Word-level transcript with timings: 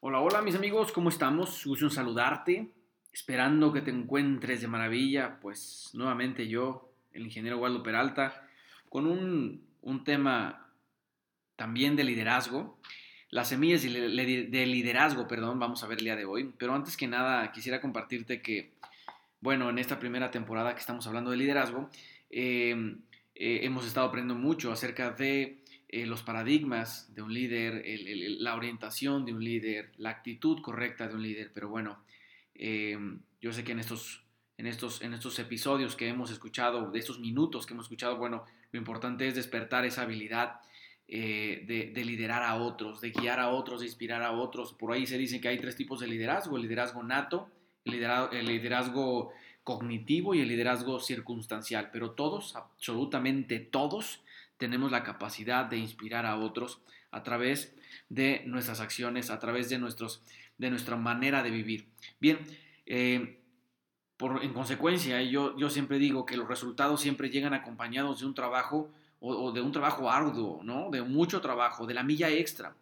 Hola, 0.00 0.20
hola 0.20 0.42
mis 0.42 0.54
amigos, 0.54 0.92
¿cómo 0.92 1.08
estamos? 1.08 1.66
Gusto 1.66 1.86
en 1.86 1.90
saludarte, 1.90 2.70
esperando 3.12 3.72
que 3.72 3.80
te 3.80 3.90
encuentres 3.90 4.60
de 4.60 4.68
maravilla, 4.68 5.40
pues 5.40 5.90
nuevamente 5.92 6.46
yo, 6.46 6.92
el 7.12 7.24
ingeniero 7.24 7.58
Waldo 7.58 7.82
Peralta, 7.82 8.46
con 8.88 9.06
un, 9.06 9.66
un 9.82 10.04
tema 10.04 10.68
también 11.56 11.96
de 11.96 12.04
liderazgo, 12.04 12.78
las 13.30 13.48
semillas 13.48 13.82
de 13.82 14.66
liderazgo, 14.66 15.26
perdón, 15.26 15.58
vamos 15.58 15.82
a 15.82 15.88
ver 15.88 15.98
el 15.98 16.04
día 16.04 16.14
de 16.14 16.26
hoy, 16.26 16.54
pero 16.56 16.76
antes 16.76 16.96
que 16.96 17.08
nada 17.08 17.50
quisiera 17.50 17.80
compartirte 17.80 18.40
que, 18.40 18.74
bueno, 19.40 19.68
en 19.68 19.80
esta 19.80 19.98
primera 19.98 20.30
temporada 20.30 20.74
que 20.74 20.80
estamos 20.80 21.08
hablando 21.08 21.32
de 21.32 21.38
liderazgo, 21.38 21.90
eh, 22.30 22.94
eh, 23.34 23.60
hemos 23.64 23.84
estado 23.84 24.06
aprendiendo 24.06 24.40
mucho 24.40 24.70
acerca 24.70 25.10
de 25.10 25.64
eh, 25.88 26.06
los 26.06 26.22
paradigmas 26.22 27.14
de 27.14 27.22
un 27.22 27.32
líder, 27.32 27.82
la 28.40 28.54
orientación 28.54 29.24
de 29.24 29.32
un 29.32 29.42
líder, 29.42 29.92
la 29.96 30.10
actitud 30.10 30.60
correcta 30.60 31.08
de 31.08 31.14
un 31.14 31.22
líder. 31.22 31.50
Pero 31.54 31.68
bueno, 31.68 31.98
em, 32.54 33.20
yo 33.40 33.52
sé 33.52 33.64
que 33.64 33.72
en 33.72 33.78
estos, 33.78 34.22
en, 34.58 34.66
estos, 34.66 35.00
en 35.00 35.14
estos 35.14 35.38
episodios 35.38 35.96
que 35.96 36.08
hemos 36.08 36.30
escuchado, 36.30 36.90
de 36.90 36.98
estos 36.98 37.20
minutos 37.20 37.64
que 37.64 37.72
hemos 37.72 37.86
escuchado, 37.86 38.16
bueno, 38.16 38.44
lo 38.70 38.78
importante 38.78 39.26
es 39.26 39.34
despertar 39.34 39.86
esa 39.86 40.02
habilidad 40.02 40.60
eh, 41.10 41.64
de, 41.66 42.04
liderar 42.04 42.42
a 42.42 42.56
otros, 42.56 43.00
de 43.00 43.10
guiar 43.10 43.40
a 43.40 43.48
otros, 43.48 43.80
de 43.80 43.86
inspirar 43.86 44.22
a 44.22 44.32
otros. 44.32 44.74
Por 44.74 44.92
ahí 44.92 45.06
se 45.06 45.16
dice 45.16 45.40
que 45.40 45.48
hay 45.48 45.58
tres 45.58 45.74
tipos 45.74 46.00
de 46.00 46.06
liderazgo, 46.06 46.56
el 46.56 46.62
liderazgo 46.62 47.02
nato, 47.02 47.48
el 47.86 47.92
liderazgo, 47.92 48.32
el 48.32 48.46
liderazgo 48.46 49.32
cognitivo 49.64 50.34
y 50.34 50.40
el 50.40 50.48
liderazgo 50.48 51.00
circunstancial, 51.00 51.90
pero 51.92 52.10
todos, 52.10 52.56
absolutamente 52.56 53.58
todos, 53.58 54.22
tenemos 54.58 54.90
la 54.90 55.04
capacidad 55.04 55.64
de 55.64 55.78
inspirar 55.78 56.26
a 56.26 56.36
otros 56.36 56.80
a 57.10 57.22
través 57.22 57.74
de 58.08 58.42
nuestras 58.46 58.80
acciones, 58.80 59.30
a 59.30 59.38
través 59.38 59.68
de, 59.70 59.78
nuestros, 59.78 60.22
de 60.58 60.70
nuestra 60.70 60.96
manera 60.96 61.42
de 61.42 61.50
vivir. 61.50 61.86
Bien, 62.20 62.38
eh, 62.86 63.38
por, 64.16 64.44
en 64.44 64.52
consecuencia, 64.52 65.22
yo, 65.22 65.56
yo 65.56 65.70
siempre 65.70 65.98
digo 65.98 66.26
que 66.26 66.36
los 66.36 66.48
resultados 66.48 67.00
siempre 67.00 67.30
llegan 67.30 67.54
acompañados 67.54 68.20
de 68.20 68.26
un 68.26 68.34
trabajo 68.34 68.90
o, 69.20 69.52
de 69.52 69.60
un 69.60 69.72
trabajo 69.72 70.10
arduo, 70.10 70.60
¿no? 70.62 70.90
de 70.90 71.02
mucho 71.02 71.40
trabajo, 71.40 71.86
de 71.86 71.94
la 71.94 72.02
milla 72.02 72.30
extra. 72.30 72.74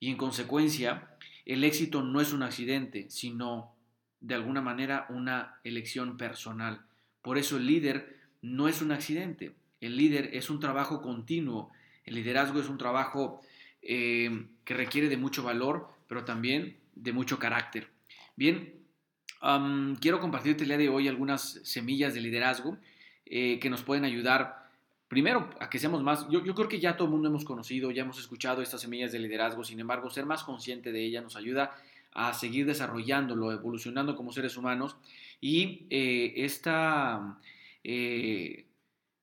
Y 0.00 0.10
en 0.10 0.16
consecuencia, 0.16 1.16
el 1.46 1.64
éxito 1.64 2.02
no 2.02 2.20
es 2.20 2.32
un 2.32 2.42
accidente, 2.42 3.06
sino 3.10 3.72
de 4.20 4.34
alguna 4.34 4.60
manera 4.60 5.06
una 5.08 5.60
elección 5.64 6.16
personal. 6.16 6.82
Por 7.22 7.38
eso 7.38 7.56
el 7.56 7.66
líder 7.66 8.18
no 8.42 8.68
es 8.68 8.82
un 8.82 8.92
accidente. 8.92 9.54
El 9.80 9.96
líder 9.96 10.30
es 10.32 10.50
un 10.50 10.60
trabajo 10.60 11.00
continuo, 11.02 11.70
el 12.04 12.14
liderazgo 12.14 12.60
es 12.60 12.68
un 12.68 12.78
trabajo 12.78 13.40
eh, 13.82 14.46
que 14.64 14.74
requiere 14.74 15.08
de 15.08 15.16
mucho 15.16 15.42
valor, 15.42 15.88
pero 16.08 16.24
también 16.24 16.78
de 16.94 17.12
mucho 17.12 17.38
carácter. 17.38 17.88
Bien, 18.36 18.74
quiero 20.00 20.20
compartirte 20.20 20.64
el 20.64 20.68
día 20.68 20.78
de 20.78 20.88
hoy 20.88 21.08
algunas 21.08 21.60
semillas 21.62 22.14
de 22.14 22.20
liderazgo 22.20 22.76
eh, 23.26 23.58
que 23.60 23.70
nos 23.70 23.82
pueden 23.82 24.04
ayudar, 24.04 24.68
primero, 25.06 25.50
a 25.60 25.70
que 25.70 25.78
seamos 25.78 26.02
más, 26.02 26.28
yo, 26.28 26.42
creo 26.42 26.68
que 26.68 26.80
ya 26.80 26.96
todo 26.96 27.06
el 27.06 27.12
mundo 27.12 27.28
hemos 27.28 27.44
conocido, 27.44 27.90
ya 27.90 28.02
hemos 28.02 28.18
escuchado 28.18 28.62
estas 28.62 28.80
semillas 28.80 29.12
de 29.12 29.18
liderazgo, 29.18 29.64
sin 29.64 29.78
embargo, 29.80 30.10
ser 30.10 30.26
más 30.26 30.42
consciente 30.42 30.92
de 30.92 31.04
ella 31.04 31.20
nos 31.20 31.36
ayuda 31.36 31.76
a 32.12 32.34
seguir 32.34 32.66
desarrollándolo, 32.66 33.52
evolucionando 33.52 34.16
como 34.16 34.32
seres 34.32 34.56
humanos 34.56 34.96
y 35.40 35.86
eh, 35.90 36.32
esta 36.36 37.38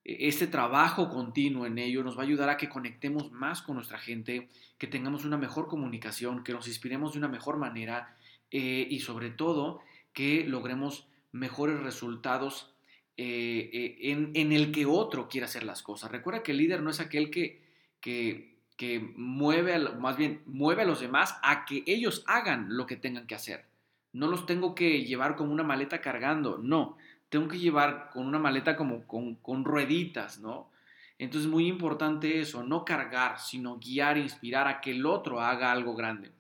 este 0.05 0.45
trabajo 0.45 1.09
continuo 1.09 1.65
en 1.65 1.79
ello 1.79 2.03
nos 2.03 2.15
va 2.15 2.21
a 2.21 2.25
ayudar 2.25 2.49
a 2.49 2.57
que 2.57 2.69
conectemos 2.69 3.31
más 3.31 3.63
con 3.63 3.75
nuestra 3.75 3.97
gente, 3.97 4.49
que 4.77 4.85
tengamos 4.85 5.25
una 5.25 5.35
mejor 5.35 5.67
comunicación, 5.67 6.43
que 6.43 6.53
nos 6.53 6.67
inspiremos 6.67 7.13
de 7.13 7.17
una 7.17 7.27
mejor 7.27 7.57
manera 7.57 8.15
eh, 8.51 8.87
y 8.87 8.99
sobre 8.99 9.31
todo 9.31 9.81
que 10.13 10.45
logremos 10.45 11.07
mejores 11.31 11.79
resultados 11.79 12.75
eh, 13.17 13.71
eh, 13.73 14.31
en, 14.35 14.51
el 14.51 14.71
que 14.71 14.85
otro 14.85 15.27
quiera 15.27 15.47
hacer 15.47 15.63
las 15.63 15.81
cosas. 15.81 16.11
Recuerda 16.11 16.43
que 16.43 16.51
el 16.51 16.59
líder 16.59 16.83
no 16.83 16.91
es 16.91 16.99
aquel 16.99 17.31
que, 17.31 17.63
que, 17.99 18.59
que 18.77 18.99
mueve, 19.17 19.79
más 19.97 20.17
bien 20.17 20.43
mueve 20.45 20.83
a 20.83 20.85
los 20.85 20.99
demás 20.99 21.35
a 21.41 21.65
que 21.65 21.83
ellos 21.87 22.23
hagan 22.27 22.77
lo 22.77 22.85
que 22.85 22.95
tengan 22.95 23.25
que 23.25 23.35
hacer. 23.35 23.65
No 24.13 24.27
los 24.27 24.45
tengo 24.45 24.75
que 24.75 25.03
llevar 25.03 25.35
como 25.35 25.51
una 25.51 25.63
maleta 25.63 25.99
cargando, 25.99 26.59
no 26.59 26.95
tengo 27.29 27.47
que 27.47 27.59
llevar 27.59 28.09
con 28.11 28.27
una 28.27 28.39
maleta 28.39 28.75
como 28.75 29.05
con, 29.07 29.65
rueditas, 29.65 30.39
¿no? 30.39 30.71
Entonces 31.17 31.47
es 31.47 31.51
muy 31.51 31.67
importante 31.67 32.41
eso, 32.41 32.63
no 32.63 32.83
cargar, 32.83 33.39
sino 33.39 33.79
guiar, 33.79 34.17
inspirar 34.17 34.67
a 34.67 34.81
que 34.81 34.91
el 34.91 35.05
otro 35.05 35.41
haga 35.41 35.71
algo 35.71 35.95
grande. 35.95 36.31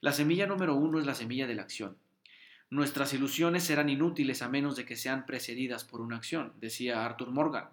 La 0.00 0.12
semilla 0.12 0.46
número 0.46 0.74
uno 0.74 0.98
es 0.98 1.06
la 1.06 1.14
semilla 1.14 1.46
de 1.46 1.54
la 1.54 1.62
acción. 1.62 1.96
Nuestras 2.70 3.12
ilusiones 3.12 3.62
serán 3.64 3.88
inútiles 3.88 4.42
a 4.42 4.48
menos 4.48 4.74
de 4.76 4.84
que 4.84 4.96
sean 4.96 5.26
precedidas 5.26 5.84
por 5.84 6.00
una 6.00 6.16
acción, 6.16 6.52
decía 6.60 7.04
Arthur 7.04 7.30
Morgan. 7.30 7.68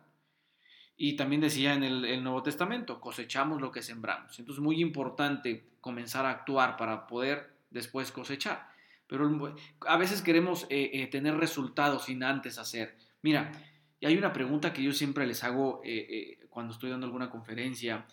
Y 0.96 1.16
también 1.16 1.42
decía 1.42 1.74
en 1.74 1.84
el 1.84 2.24
Nuevo 2.24 2.44
Testamento, 2.44 3.02
cosechamos 3.02 3.60
lo 3.60 3.72
que 3.72 3.82
sembramos. 3.82 4.38
Entonces 4.38 4.60
es 4.60 4.64
muy 4.64 4.80
importante 4.82 5.66
comenzar 5.82 6.26
a 6.26 6.32
actuar 6.32 6.78
para 6.78 7.08
poder 7.08 7.54
después 7.72 8.12
cosechar. 8.12 8.73
Pero 9.14 9.56
a 9.82 9.98
veces 9.98 10.24
queremos 10.24 10.66
eh, 10.72 10.90
eh, 10.92 11.06
tener 11.06 11.38
resultados 11.38 12.06
sin 12.06 12.24
antes 12.24 12.58
hacer. 12.58 12.98
Mira, 13.22 13.52
y 14.00 14.08
hay 14.08 14.18
una 14.18 14.34
pregunta 14.34 14.74
que 14.74 14.82
yo 14.82 14.92
siempre 14.92 15.28
les 15.28 15.44
hago 15.44 15.82
eh, 15.86 16.40
cuando 16.50 16.74
estoy 16.74 16.90
dando 16.90 17.06
alguna 17.06 17.30
conferencia 17.30 18.08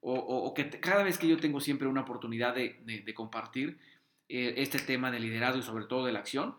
o, 0.00 0.54
que 0.54 0.70
cada 0.70 1.02
vez 1.02 1.18
que 1.18 1.26
yo 1.26 1.38
tengo 1.38 1.58
siempre 1.58 1.88
una 1.88 2.02
oportunidad 2.02 2.54
de, 2.54 3.04
compartir 3.14 3.80
este 4.28 4.78
tema 4.78 5.10
de 5.10 5.18
liderazgo 5.18 5.58
y 5.58 5.62
sobre 5.64 5.86
todo 5.86 6.06
de 6.06 6.12
la 6.12 6.20
acción, 6.20 6.54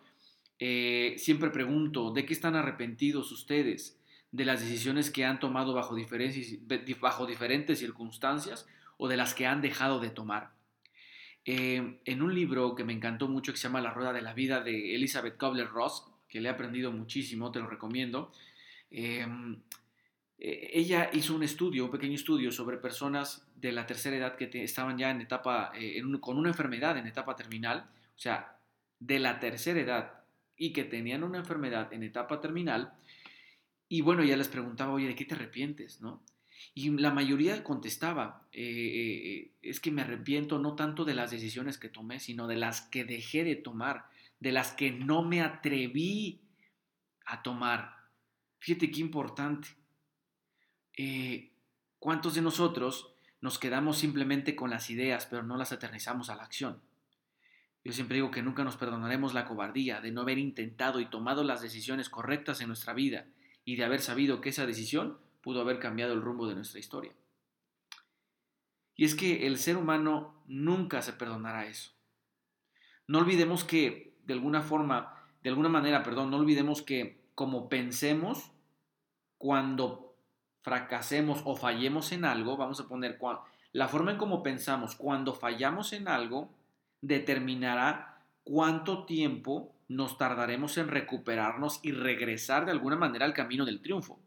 siempre 0.60 1.50
pregunto, 1.52 2.12
¿de 2.12 2.26
qué 2.26 2.34
están 2.34 2.58
arrepentidos 2.58 3.32
ustedes? 3.32 3.98
¿De 4.34 4.44
las 4.44 4.60
decisiones 4.60 5.10
que 5.10 5.24
han 5.24 5.40
tomado 5.40 5.74
bajo 5.74 5.96
bajo 7.00 7.26
diferentes 7.26 7.80
circunstancias 7.80 8.68
o 8.98 9.08
de 9.08 9.16
las 9.16 9.34
que 9.34 9.48
han 9.48 9.62
dejado 9.62 10.02
de 10.02 10.10
tomar? 10.10 10.55
Eh, 11.48 12.00
en 12.04 12.22
un 12.24 12.34
libro 12.34 12.74
que 12.74 12.84
me 12.84 12.94
encantó 12.94 13.28
mucho 13.28 13.52
que 13.52 13.58
se 13.60 13.68
llama 13.68 13.80
La 13.80 13.94
Rueda 13.94 14.12
de 14.12 14.24
la 14.24 14.34
Vida 14.34 14.62
de 14.62 14.96
Elizabeth 14.96 15.38
Kubler-Ross, 15.38 16.08
que 16.28 16.42
le 16.42 16.50
he 16.50 16.52
aprendido 16.52 16.92
muchísimo, 16.92 17.52
te 17.52 17.60
lo 17.60 17.68
recomiendo. 17.68 18.32
Em, 18.90 19.62
e, 20.40 20.72
ella 20.74 21.12
hizo 21.14 21.36
un 21.36 21.44
estudio, 21.44 21.86
un 21.86 21.92
pequeño 21.92 22.16
estudio 22.16 22.52
sobre 22.52 22.78
personas 22.78 23.48
de 23.56 23.72
la 23.72 23.86
tercera 23.86 24.18
edad 24.18 24.36
que 24.36 24.50
estaban 24.64 24.98
ya 24.98 25.12
en 25.12 25.22
etapa, 25.22 25.72
eh, 25.76 26.02
con 26.20 26.38
una 26.38 26.50
enfermedad 26.50 26.98
en 26.98 27.08
etapa 27.08 27.36
terminal, 27.36 27.90
o 28.16 28.20
sea, 28.20 28.58
de 29.00 29.20
la 29.20 29.40
tercera 29.40 29.80
edad 29.80 30.24
y 30.58 30.74
que 30.74 30.84
tenían 30.84 31.24
una 31.24 31.40
enfermedad 31.40 31.94
en 31.94 32.04
etapa 32.04 32.42
terminal. 32.42 32.94
Y 33.88 34.02
bueno, 34.02 34.24
ya 34.24 34.36
les 34.36 34.48
preguntaba, 34.48 34.94
oye, 34.94 35.08
¿de 35.08 35.16
qué 35.16 35.26
te 35.26 35.36
arrepientes? 35.36 36.02
¿no? 36.02 36.24
Y 36.74 36.90
la 36.92 37.12
mayoría 37.12 37.64
contestaba, 37.64 38.48
eh, 38.52 38.62
eh, 38.62 39.52
es 39.62 39.80
que 39.80 39.92
me 39.92 40.02
arrepiento 40.02 40.60
no 40.60 40.76
tanto 40.76 41.06
de 41.06 41.14
las 41.14 41.32
decisiones 41.32 41.78
que 41.78 41.90
tomé, 41.90 42.20
sino 42.20 42.48
de 42.48 42.58
las 42.58 42.82
que 42.82 43.06
dejé 43.06 43.44
de 43.44 43.56
tomar, 43.56 44.08
de 44.40 44.52
las 44.52 44.74
que 44.74 44.92
no 44.92 45.24
me 45.24 45.42
atreví 45.42 46.42
a 47.26 47.42
tomar. 47.44 47.96
Fíjate 48.60 48.92
qué 48.92 49.00
importante. 49.00 49.70
Eh, 50.98 51.52
¿Cuántos 52.00 52.36
de 52.36 52.42
nosotros 52.42 53.14
nos 53.42 53.58
quedamos 53.58 53.98
simplemente 53.98 54.56
con 54.56 54.70
las 54.70 54.90
ideas, 54.90 55.26
pero 55.26 55.44
no 55.44 55.58
las 55.58 55.72
eternizamos 55.72 56.30
a 56.30 56.36
la 56.36 56.44
acción? 56.44 56.82
Yo 57.84 57.94
siempre 57.94 58.16
digo 58.16 58.32
que 58.32 58.42
nunca 58.42 58.64
nos 58.64 58.78
perdonaremos 58.78 59.34
la 59.34 59.46
cobardía 59.46 60.02
de 60.02 60.12
no 60.12 60.22
haber 60.22 60.40
intentado 60.40 61.00
y 61.00 61.06
tomado 61.06 61.44
las 61.44 61.62
decisiones 61.62 62.10
correctas 62.10 62.60
en 62.62 62.68
nuestra 62.68 62.94
vida 62.94 63.28
y 63.64 63.76
de 63.76 63.86
haber 63.86 64.02
sabido 64.02 64.42
que 64.42 64.50
esa 64.50 64.66
decisión 64.66 65.20
pudo 65.46 65.62
haber 65.62 65.78
cambiado 65.78 66.12
el 66.14 66.24
rumbo 66.24 66.48
de 66.48 66.56
nuestra 66.56 66.80
historia. 66.80 67.12
Y 68.96 69.06
es 69.06 69.14
que 69.14 69.46
el 69.46 69.60
ser 69.60 69.78
humano 69.78 70.42
nunca 70.48 71.04
se 71.04 71.14
perdonará 71.14 71.68
eso. 71.68 71.92
No 73.06 73.20
olvidemos 73.20 73.64
que, 73.64 74.18
de 74.24 74.34
alguna 74.34 74.64
forma, 74.64 75.14
de 75.44 75.52
alguna 75.52 75.70
manera, 75.70 76.02
perdón, 76.02 76.32
no 76.32 76.38
olvidemos 76.38 76.82
que 76.82 77.22
como 77.36 77.70
pensemos, 77.70 78.54
cuando 79.38 80.16
fracasemos 80.64 81.44
o 81.46 81.56
fallemos 81.56 82.12
en 82.12 82.26
algo, 82.26 82.58
vamos 82.58 82.80
a 82.80 82.88
poner 82.88 83.20
la 83.72 83.88
forma 83.88 84.14
en 84.14 84.18
cómo 84.18 84.42
pensamos 84.42 84.96
cuando 84.96 85.36
fallamos 85.36 85.94
en 85.94 86.08
algo 86.08 86.50
determinará 87.02 88.18
cuánto 88.44 89.06
tiempo 89.06 89.76
nos 89.90 90.18
tardaremos 90.18 90.80
en 90.80 90.88
recuperarnos 90.88 91.82
y 91.84 91.92
regresar 91.92 92.66
de 92.66 92.72
alguna 92.72 92.96
manera 92.96 93.26
al 93.26 93.36
camino 93.36 93.64
del 93.64 93.84
triunfo. 93.84 94.25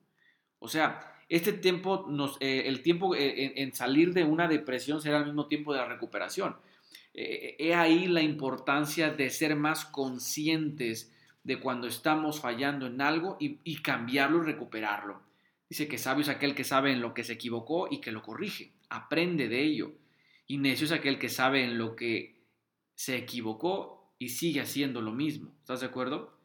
O 0.59 0.69
sea, 0.69 1.15
este 1.29 1.53
tiempo, 1.53 2.07
eh, 2.41 2.65
el 2.67 2.83
tiempo 2.83 3.15
eh, 3.15 3.53
en, 3.57 3.75
salir 3.75 4.15
de 4.15 4.25
una 4.25 4.49
depresión 4.49 5.01
será 5.01 5.19
al 5.19 5.27
mismo 5.27 5.47
tiempo 5.47 5.73
de 5.73 5.81
la 5.81 5.87
recuperación. 5.87 6.57
Eh, 7.15 7.57
he 7.59 7.75
ahí 7.75 8.07
la 8.07 8.23
importancia 8.23 9.11
de 9.11 9.31
ser 9.31 9.57
más 9.57 9.85
conscientes 9.85 11.13
de 11.45 11.61
cuando 11.61 11.87
estamos 11.87 12.41
fallando 12.41 12.87
en 12.87 13.01
algo 13.01 13.37
y, 13.41 13.77
cambiarlo 13.83 14.43
y 14.43 14.47
recuperarlo. 14.47 15.23
Dice 15.69 15.89
que 15.89 15.99
sabio 15.99 16.23
es 16.23 16.29
aquel 16.29 16.55
que 16.55 16.65
sabe 16.65 16.93
en 16.93 17.01
lo 17.01 17.15
que 17.15 17.25
se 17.25 17.35
equivocó 17.35 17.89
y 17.91 18.01
que 18.01 18.13
lo 18.13 18.23
corrige, 18.23 18.73
aprende 18.89 19.49
de 19.49 19.63
ello. 19.63 19.93
Y 20.47 20.59
necio 20.59 20.87
es 20.87 20.93
aquel 20.93 21.19
que 21.19 21.29
sabe 21.29 21.63
en 21.65 21.77
lo 21.77 21.95
que 21.95 22.39
se 22.95 23.17
equivocó 23.17 24.13
y 24.19 24.31
sigue 24.31 24.61
haciendo 24.61 25.01
lo 25.03 25.13
mismo. 25.13 25.53
¿Estás 25.61 25.81
de 25.81 25.87
acuerdo? 25.87 26.39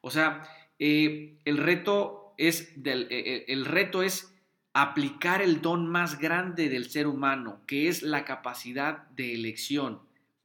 O 0.00 0.10
sea, 0.10 0.42
el, 0.78 1.38
reto 1.44 2.23
es 2.38 2.82
del, 2.82 3.04
eh, 3.04 3.08
eh, 3.10 3.44
el 3.48 3.64
reto 3.64 4.02
es 4.02 4.34
aplicar 4.72 5.40
el 5.40 5.60
don 5.62 5.88
más 5.88 6.18
grande 6.18 6.68
del 6.68 6.90
ser 6.90 7.06
humano, 7.06 7.62
que 7.66 7.88
es 7.88 8.02
la 8.02 8.24
capacidad 8.24 9.08
de 9.10 9.34
elección, 9.34 10.00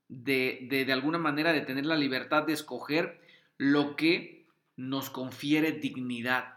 de, 0.07 0.67
de, 0.69 0.85
de 0.85 0.93
alguna 0.93 1.17
manera 1.17 1.53
de 1.53 1.61
tener 1.61 1.85
la 1.85 1.97
libertad 1.97 2.43
de 2.43 2.53
escoger 2.53 3.21
lo 3.57 3.95
que 3.95 4.45
nos 4.75 5.09
confiere 5.09 5.71
dignidad. 5.73 6.53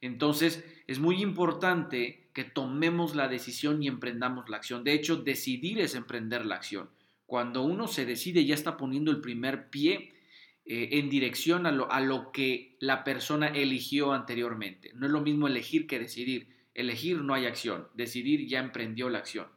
Entonces, 0.00 0.64
es 0.86 0.98
muy 0.98 1.22
importante 1.22 2.30
que 2.32 2.44
tomemos 2.44 3.14
la 3.14 3.28
decisión 3.28 3.82
y 3.82 3.88
emprendamos 3.88 4.48
la 4.48 4.56
acción. 4.56 4.84
De 4.84 4.92
hecho, 4.92 5.16
decidir 5.16 5.80
es 5.80 5.94
emprender 5.94 6.46
la 6.46 6.54
acción. 6.54 6.88
Cuando 7.26 7.62
uno 7.62 7.86
se 7.86 8.06
decide, 8.06 8.44
ya 8.44 8.54
está 8.54 8.76
poniendo 8.76 9.10
el 9.10 9.20
primer 9.20 9.68
pie 9.68 10.12
eh, 10.66 10.88
en 10.92 11.10
dirección 11.10 11.66
a 11.66 11.72
lo, 11.72 11.90
a 11.90 12.00
lo 12.00 12.32
que 12.32 12.76
la 12.80 13.04
persona 13.04 13.48
eligió 13.48 14.12
anteriormente. 14.12 14.92
No 14.94 15.06
es 15.06 15.12
lo 15.12 15.20
mismo 15.20 15.48
elegir 15.48 15.86
que 15.86 15.98
decidir. 15.98 16.48
Elegir 16.74 17.22
no 17.22 17.34
hay 17.34 17.46
acción, 17.46 17.88
decidir 17.94 18.46
ya 18.46 18.60
emprendió 18.60 19.10
la 19.10 19.18
acción. 19.18 19.48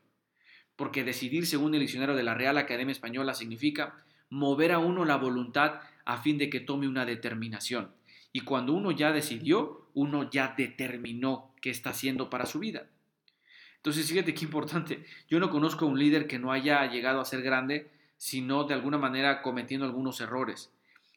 Porque 0.75 1.03
decidir, 1.03 1.45
según 1.45 1.73
el 1.73 1.81
diccionario 1.81 2.15
de 2.15 2.23
la 2.23 2.33
Real 2.33 2.57
Academia 2.57 2.91
Española, 2.91 3.33
significa 3.33 4.03
mover 4.29 4.71
a 4.71 4.79
uno 4.79 5.05
la 5.05 5.17
voluntad 5.17 5.81
a 6.05 6.17
fin 6.17 6.37
de 6.37 6.49
que 6.49 6.59
tome 6.59 6.87
una 6.87 7.05
determinación. 7.05 7.91
Y 8.31 8.41
cuando 8.41 8.73
uno 8.73 8.91
ya 8.91 9.11
decidió, 9.11 9.89
uno 9.93 10.29
ya 10.31 10.55
determinó 10.57 11.53
qué 11.61 11.69
está 11.69 11.91
haciendo 11.91 12.29
para 12.31 12.47
su 12.47 12.59
vida. 12.59 12.87
Entonces, 13.77 14.09
fíjate 14.09 14.33
qué 14.33 14.45
importante. 14.45 15.05
Yo 15.29 15.39
no 15.39 15.51
conozco 15.51 15.85
a 15.85 15.89
un 15.89 15.99
líder 15.99 16.25
que 16.25 16.39
no 16.39 16.51
haya 16.51 16.89
llegado 16.89 17.21
a 17.21 17.25
ser 17.25 17.43
grande, 17.43 17.91
sino 18.17 18.63
de 18.63 18.73
alguna 18.73 18.97
manera 18.97 19.43
cometiendo 19.43 19.85
algunos 19.85 20.19
errores. 20.19 20.72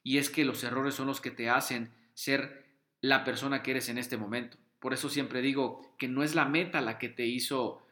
Y 0.06 0.18
es 0.18 0.30
que 0.30 0.44
los 0.44 0.62
errores 0.62 0.94
son 0.94 1.08
los 1.08 1.20
que 1.20 1.32
te 1.32 1.50
hacen 1.50 1.90
ser 2.14 2.64
la 3.00 3.24
persona 3.24 3.64
que 3.64 3.72
eres 3.72 3.88
en 3.88 3.98
este 3.98 4.16
momento. 4.16 4.56
Por 4.78 4.94
eso 4.94 5.08
siempre 5.08 5.42
digo 5.42 5.96
que 5.98 6.06
no 6.06 6.22
es 6.22 6.36
la 6.36 6.44
meta 6.44 6.80
la 6.80 6.96
que 6.96 7.08
te 7.08 7.26
hizo, 7.26 7.84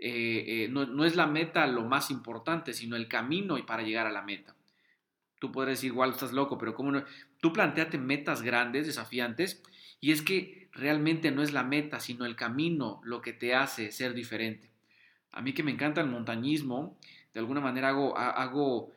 eh, 0.00 0.64
eh, 0.64 0.68
no, 0.68 0.86
no 0.86 1.04
es 1.04 1.14
la 1.14 1.28
meta 1.28 1.64
lo 1.68 1.84
más 1.84 2.10
importante, 2.10 2.72
sino 2.72 2.96
el 2.96 3.06
camino 3.06 3.58
y 3.58 3.62
para 3.62 3.84
llegar 3.84 4.08
a 4.08 4.10
la 4.10 4.22
meta. 4.22 4.56
Tú 5.38 5.52
podrás 5.52 5.76
decir, 5.76 5.92
igual 5.92 6.10
estás 6.10 6.32
loco, 6.32 6.58
pero 6.58 6.74
¿cómo 6.74 6.90
no? 6.90 7.04
Tú 7.40 7.52
planteate 7.52 7.96
metas 7.96 8.42
grandes, 8.42 8.88
desafiantes, 8.88 9.62
y 10.00 10.10
es 10.10 10.20
que 10.20 10.68
realmente 10.72 11.30
no 11.30 11.44
es 11.44 11.52
la 11.52 11.62
meta, 11.62 12.00
sino 12.00 12.26
el 12.26 12.34
camino 12.34 13.00
lo 13.04 13.22
que 13.22 13.34
te 13.34 13.54
hace 13.54 13.92
ser 13.92 14.14
diferente. 14.14 14.68
A 15.30 15.42
mí 15.42 15.52
que 15.52 15.62
me 15.62 15.70
encanta 15.70 16.00
el 16.00 16.08
montañismo, 16.08 16.98
de 17.32 17.38
alguna 17.38 17.60
manera 17.60 17.90
hago, 17.90 18.18
hago 18.18 18.92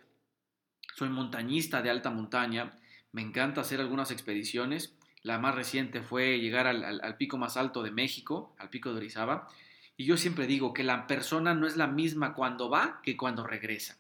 soy 0.96 1.10
montañista 1.10 1.82
de 1.82 1.90
alta 1.90 2.10
montaña, 2.10 2.74
me 3.12 3.22
encanta 3.22 3.62
hacer 3.62 3.82
algunas 3.82 4.12
expediciones. 4.12 4.96
La 5.24 5.40
más 5.40 5.54
reciente 5.54 6.02
fue 6.02 6.40
llegar 6.40 6.68
al, 6.68 7.18
pico 7.18 7.38
más 7.38 7.58
alto 7.58 7.84
de 7.84 7.92
México, 7.92 8.56
al 8.58 8.70
pico 8.70 8.92
de 8.92 8.98
Orizaba. 8.98 9.50
Y 9.98 10.06
yo 10.06 10.16
siempre 10.16 10.48
digo 10.48 10.74
que 10.74 10.84
la 10.84 11.06
persona 11.06 11.54
no 11.54 11.68
es 11.68 11.76
la 11.76 11.88
misma 11.88 12.34
cuando 12.34 12.70
va 12.70 13.02
que 13.04 13.18
cuando 13.18 13.46
regresa. 13.46 13.98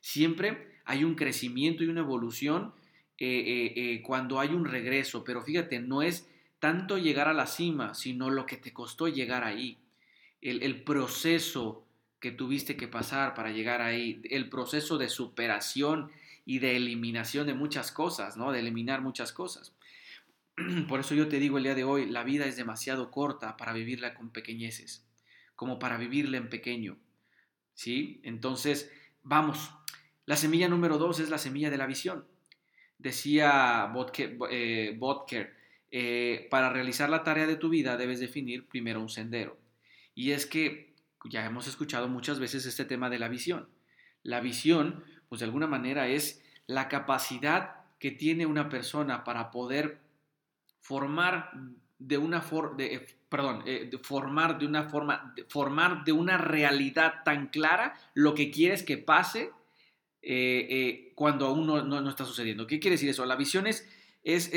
Siempre 0.00 0.80
hay 0.84 1.04
un 1.04 1.14
crecimiento 1.14 1.84
y 1.84 1.88
una 1.88 2.00
evolución 2.00 2.74
eh, 3.16 3.26
eh, 3.26 3.72
eh, 3.76 4.02
cuando 4.02 4.38
hay 4.38 4.50
un 4.50 4.66
regreso, 4.66 5.24
pero 5.24 5.40
fíjate, 5.40 5.80
no 5.80 6.02
es 6.02 6.28
tanto 6.58 6.98
llegar 6.98 7.28
a 7.28 7.34
la 7.34 7.46
cima, 7.46 7.94
sino 7.94 8.28
lo 8.28 8.44
que 8.44 8.58
te 8.58 8.74
costó 8.74 9.08
llegar 9.08 9.42
ahí, 9.42 9.78
el 10.42 10.82
proceso 10.82 11.86
que 12.20 12.30
tuviste 12.30 12.76
que 12.76 12.88
pasar 12.88 13.34
para 13.34 13.50
llegar 13.50 13.80
ahí, 13.80 14.20
el 14.30 14.48
proceso 14.48 14.98
de 14.98 15.08
superación 15.08 16.10
y 16.46 16.60
de 16.60 16.76
eliminación 16.76 17.46
de 17.46 17.54
muchas 17.54 17.92
cosas, 17.92 18.38
¿no? 18.38 18.52
De 18.52 18.60
eliminar 18.60 19.02
muchas 19.02 19.32
cosas. 19.32 19.74
Por 20.88 21.00
eso 21.00 21.14
yo 21.14 21.28
te 21.28 21.38
digo 21.38 21.58
el 21.58 21.64
día 21.64 21.74
de 21.74 21.84
hoy, 21.84 22.06
la 22.06 22.24
vida 22.24 22.46
es 22.46 22.56
demasiado 22.56 23.10
corta 23.10 23.58
para 23.58 23.74
vivirla 23.74 24.14
con 24.14 24.30
pequeñeces, 24.30 25.04
como 25.56 25.78
para 25.78 25.98
vivirla 25.98 26.38
en 26.38 26.48
pequeño, 26.48 26.96
¿sí? 27.74 28.20
Entonces, 28.22 28.90
vamos, 29.22 29.72
la 30.24 30.36
semilla 30.36 30.68
número 30.68 30.96
dos 30.96 31.20
es 31.20 31.28
la 31.28 31.38
semilla 31.38 31.68
de 31.68 31.78
la 31.78 31.86
visión. 31.86 32.24
Decía 32.98 33.90
Botker, 33.92 34.38
eh, 34.50 34.98
eh, 35.90 36.48
para 36.50 36.70
realizar 36.70 37.10
la 37.10 37.24
tarea 37.24 37.46
de 37.46 37.56
tu 37.56 37.68
vida 37.68 37.96
debes 37.96 38.20
definir 38.20 38.66
primero 38.66 39.00
un 39.00 39.08
sendero. 39.08 39.58
Y 40.14 40.30
es 40.30 40.46
que 40.46 40.94
ya 41.24 41.44
hemos 41.44 41.66
escuchado 41.66 42.08
muchas 42.08 42.38
veces 42.38 42.66
este 42.66 42.84
tema 42.84 43.10
de 43.10 43.18
la 43.18 43.28
visión. 43.28 43.68
La 44.22 44.40
visión, 44.40 45.04
pues 45.28 45.40
de 45.40 45.46
alguna 45.46 45.66
manera 45.66 46.08
es 46.08 46.42
la 46.66 46.88
capacidad 46.88 47.76
que 47.98 48.10
tiene 48.10 48.46
una 48.46 48.68
persona 48.68 49.24
para 49.24 49.50
poder 49.50 49.98
formar 50.80 51.50
de 51.98 52.18
una 52.18 52.42
forma, 52.42 52.76
eh, 52.82 53.06
perdón, 53.28 53.64
formar 54.02 54.58
de 54.58 54.66
una 54.66 54.88
forma, 54.88 55.34
formar 55.48 56.04
de 56.04 56.12
una 56.12 56.36
realidad 56.38 57.22
tan 57.24 57.48
clara 57.48 57.98
lo 58.14 58.34
que 58.34 58.50
quieres 58.50 58.82
que 58.82 58.98
pase 58.98 59.50
eh, 60.28 60.66
eh, 60.68 61.12
cuando 61.14 61.46
aún 61.46 61.66
no, 61.66 61.82
no, 61.84 62.10
está 62.10 62.24
sucediendo. 62.24 62.66
¿Qué 62.66 62.80
quiere 62.80 62.96
decir 62.96 63.08
eso? 63.08 63.24
La 63.24 63.36
visión 63.36 63.66
es, 63.66 63.88
es, 64.24 64.52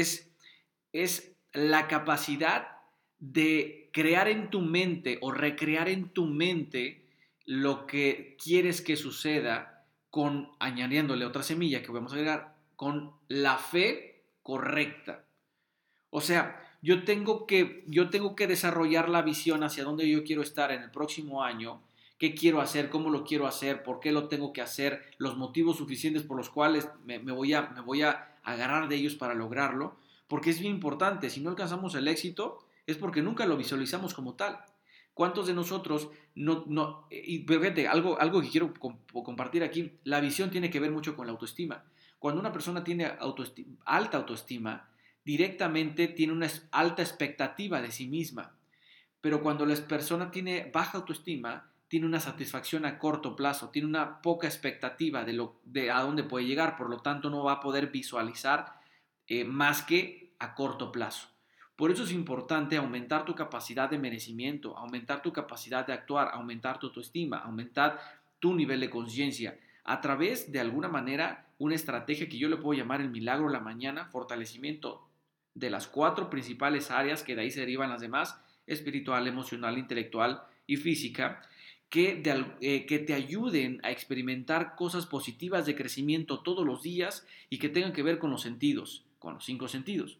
es, 0.91 1.35
la 1.53 1.87
capacidad 1.87 2.69
de 3.19 3.89
crear 3.93 4.27
en 4.27 4.49
tu 4.49 4.61
mente 4.61 5.19
o 5.21 5.31
recrear 5.31 5.87
en 5.87 6.09
tu 6.09 6.25
mente 6.25 7.05
lo 7.45 7.85
que 7.85 8.35
quieres 8.43 8.81
que 8.81 8.95
suceda 8.95 9.78
con 10.09 10.49
añadiéndole 10.59 11.25
otra 11.25 11.43
semilla 11.43 11.83
que 11.83 11.91
vamos 11.91 12.11
a 12.11 12.15
agregar 12.15 12.55
con 12.75 13.11
la 13.27 13.57
fe 13.57 14.23
correcta. 14.43 15.25
O 16.09 16.21
sea, 16.21 16.61
yo 16.81 17.03
tengo 17.03 17.45
que 17.45 17.83
yo 17.87 18.09
tengo 18.09 18.35
que 18.35 18.47
desarrollar 18.47 19.09
la 19.09 19.21
visión 19.21 19.63
hacia 19.63 19.83
dónde 19.83 20.09
yo 20.09 20.23
quiero 20.23 20.41
estar 20.41 20.71
en 20.71 20.81
el 20.81 20.91
próximo 20.91 21.43
año 21.43 21.81
qué 22.19 22.35
quiero 22.35 22.59
hacer, 22.61 22.89
cómo 22.89 23.09
lo 23.09 23.23
quiero 23.23 23.47
hacer, 23.47 23.81
por 23.81 24.01
qué 24.01 24.11
lo 24.11 24.27
tengo 24.27 24.51
que 24.51 24.61
hacer, 24.61 25.01
los 25.17 25.37
motivos 25.37 25.77
suficientes 25.77 26.21
por 26.21 26.37
los 26.37 26.49
cuales 26.49 26.87
me, 27.05 27.17
voy, 27.19 27.53
a, 27.53 27.61
me 27.69 27.79
voy 27.81 28.01
a 28.01 28.35
agarrar 28.43 28.89
de 28.89 28.97
ellos 28.97 29.15
para 29.15 29.33
lograrlo, 29.33 29.95
porque 30.27 30.49
es 30.49 30.59
bien 30.59 30.73
importante, 30.73 31.29
si 31.29 31.39
no 31.39 31.49
alcanzamos 31.49 31.95
el 31.95 32.07
éxito 32.07 32.59
es 32.85 32.97
porque 32.97 33.21
nunca 33.21 33.45
lo 33.45 33.55
visualizamos 33.55 34.13
como 34.13 34.33
tal. 34.33 34.59
¿Cuántos 35.19 35.47
de 35.47 35.53
nosotros 35.53 36.07
no, 36.35 36.63
no 36.67 37.05
y 37.11 37.39
fíjate, 37.39 37.89
algo, 37.89 38.17
algo 38.21 38.39
que 38.41 38.47
quiero 38.47 38.73
compartir 39.11 39.63
aquí, 39.65 39.99
la 40.05 40.21
visión 40.21 40.49
tiene 40.49 40.69
que 40.69 40.79
ver 40.79 40.91
mucho 40.91 41.17
con 41.17 41.27
la 41.27 41.33
autoestima. 41.33 41.83
Cuando 42.19 42.39
una 42.39 42.53
persona 42.53 42.85
tiene 42.85 43.11
alta 43.83 44.17
autoestima, 44.17 44.89
directamente 45.25 46.07
tiene 46.07 46.31
una 46.31 46.47
alta 46.71 47.01
expectativa 47.01 47.81
de 47.81 47.91
sí 47.91 48.07
misma. 48.07 48.55
Pero 49.19 49.43
cuando 49.43 49.65
la 49.65 49.75
persona 49.75 50.31
tiene 50.31 50.71
baja 50.73 50.99
autoestima, 50.99 51.69
tiene 51.89 52.05
una 52.05 52.21
satisfacción 52.21 52.85
a 52.85 52.97
corto 52.97 53.35
plazo, 53.35 53.71
tiene 53.71 53.89
una 53.89 54.21
poca 54.21 54.47
expectativa 54.47 55.25
de, 55.25 55.33
lo, 55.33 55.59
de 55.65 55.91
a 55.91 55.99
dónde 55.99 56.23
puede 56.23 56.45
llegar, 56.45 56.77
por 56.77 56.89
lo 56.89 57.01
tanto 57.01 57.29
no 57.29 57.43
va 57.43 57.51
a 57.55 57.59
poder 57.59 57.87
visualizar 57.87 58.79
eh, 59.27 59.43
más 59.43 59.81
que 59.83 60.33
a 60.39 60.55
corto 60.55 60.93
plazo. 60.93 61.27
Por 61.79 61.91
eso 61.91 62.03
es 62.03 62.11
importante 62.11 62.75
aumentar 62.75 63.23
tu 63.23 63.35
capacidad 63.35 63.89
de 63.89 63.97
merecimiento, 63.97 64.77
aumentar 64.77 65.21
tu 65.21 65.31
capacidad 65.31 65.87
de 65.87 65.93
actuar, 65.93 66.27
aumentar 66.33 66.77
tu 66.77 66.87
autoestima, 66.87 67.37
aumentar 67.37 68.01
tu 68.39 68.53
nivel 68.53 68.81
de 68.81 68.89
conciencia 68.89 69.57
a 69.85 70.01
través 70.01 70.51
de 70.51 70.59
alguna 70.59 70.89
manera 70.89 71.47
una 71.57 71.75
estrategia 71.75 72.27
que 72.27 72.37
yo 72.37 72.49
le 72.49 72.57
puedo 72.57 72.77
llamar 72.77 72.99
el 72.99 73.09
milagro 73.09 73.47
la 73.47 73.61
mañana, 73.61 74.07
fortalecimiento 74.07 75.07
de 75.53 75.69
las 75.69 75.87
cuatro 75.87 76.29
principales 76.29 76.91
áreas 76.91 77.23
que 77.23 77.37
de 77.37 77.43
ahí 77.43 77.49
se 77.49 77.61
derivan 77.61 77.91
las 77.91 78.01
demás, 78.01 78.37
espiritual, 78.67 79.25
emocional, 79.25 79.77
intelectual 79.77 80.41
y 80.67 80.75
física, 80.75 81.43
que, 81.89 82.21
eh, 82.59 82.85
que, 82.87 82.99
te 82.99 83.13
ayuden 83.13 83.79
a 83.83 83.91
experimentar 83.91 84.75
cosas 84.75 85.05
positivas 85.05 85.65
de 85.65 85.77
crecimiento 85.77 86.41
todos 86.41 86.65
los 86.65 86.83
días 86.83 87.25
y 87.49 87.57
que 87.57 87.69
tengan 87.69 87.93
que 87.93 88.03
ver 88.03 88.19
con 88.19 88.31
los 88.31 88.41
sentidos, 88.41 89.05
con 89.17 89.35
los 89.35 89.45
cinco 89.45 89.69
sentidos. 89.69 90.19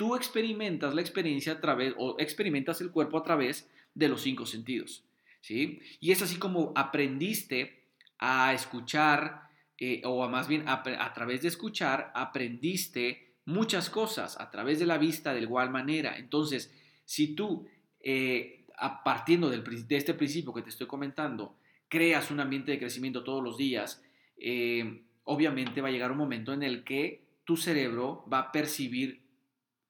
Tú 0.00 0.16
experimentas 0.16 0.94
la 0.94 1.02
experiencia 1.02 1.52
a 1.52 1.60
través, 1.60 1.92
o 1.98 2.16
experimentas 2.18 2.80
el 2.80 2.90
cuerpo 2.90 3.18
a 3.18 3.22
través 3.22 3.68
de 3.94 4.08
los 4.08 4.22
cinco 4.22 4.46
sentidos, 4.46 5.04
¿sí? 5.42 5.78
Y 6.00 6.10
es 6.10 6.22
así 6.22 6.36
como 6.36 6.72
aprendiste 6.74 7.84
a 8.18 8.54
escuchar, 8.54 9.50
eh, 9.76 10.00
o 10.06 10.26
más 10.26 10.48
bien 10.48 10.66
a, 10.66 11.12
través 11.12 11.42
de 11.42 11.48
escuchar, 11.48 12.12
aprendiste 12.14 13.34
muchas 13.44 13.90
cosas 13.90 14.40
a 14.40 14.50
través 14.50 14.78
de 14.78 14.86
la 14.86 14.96
vista 14.96 15.34
de 15.34 15.42
igual 15.42 15.68
manera. 15.68 16.16
Entonces, 16.16 16.74
si 17.04 17.34
tú 17.34 17.68
eh, 18.00 18.64
partiendo 19.04 19.50
de 19.50 19.62
este 19.90 20.14
principio 20.14 20.54
que 20.54 20.62
te 20.62 20.70
estoy 20.70 20.86
comentando, 20.86 21.58
creas 21.90 22.30
un 22.30 22.40
ambiente 22.40 22.72
de 22.72 22.78
crecimiento 22.78 23.22
todos 23.22 23.44
los 23.44 23.58
días, 23.58 24.02
eh, 24.38 25.02
obviamente 25.24 25.82
va 25.82 25.88
a 25.88 25.92
llegar 25.92 26.10
un 26.10 26.16
momento 26.16 26.54
en 26.54 26.62
el 26.62 26.84
que 26.84 27.22
tu 27.44 27.58
cerebro 27.58 28.24
va 28.32 28.38
a 28.38 28.50
percibir 28.50 29.28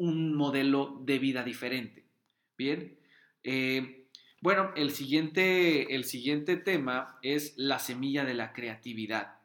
un 0.01 0.35
modelo 0.35 0.99
de 1.05 1.19
vida 1.19 1.45
diferente. 1.45 2.07
Bien, 2.57 2.99
eh, 3.45 4.07
bueno, 4.41 4.71
el 4.75 4.93
siguiente, 4.93 5.95
el 5.95 6.05
siguiente 6.05 6.57
tema 6.57 7.19
es 7.23 7.53
la 7.59 7.79
semilla 7.79 8.25
de 8.25 8.35
la 8.35 8.53
creatividad. 8.53 9.37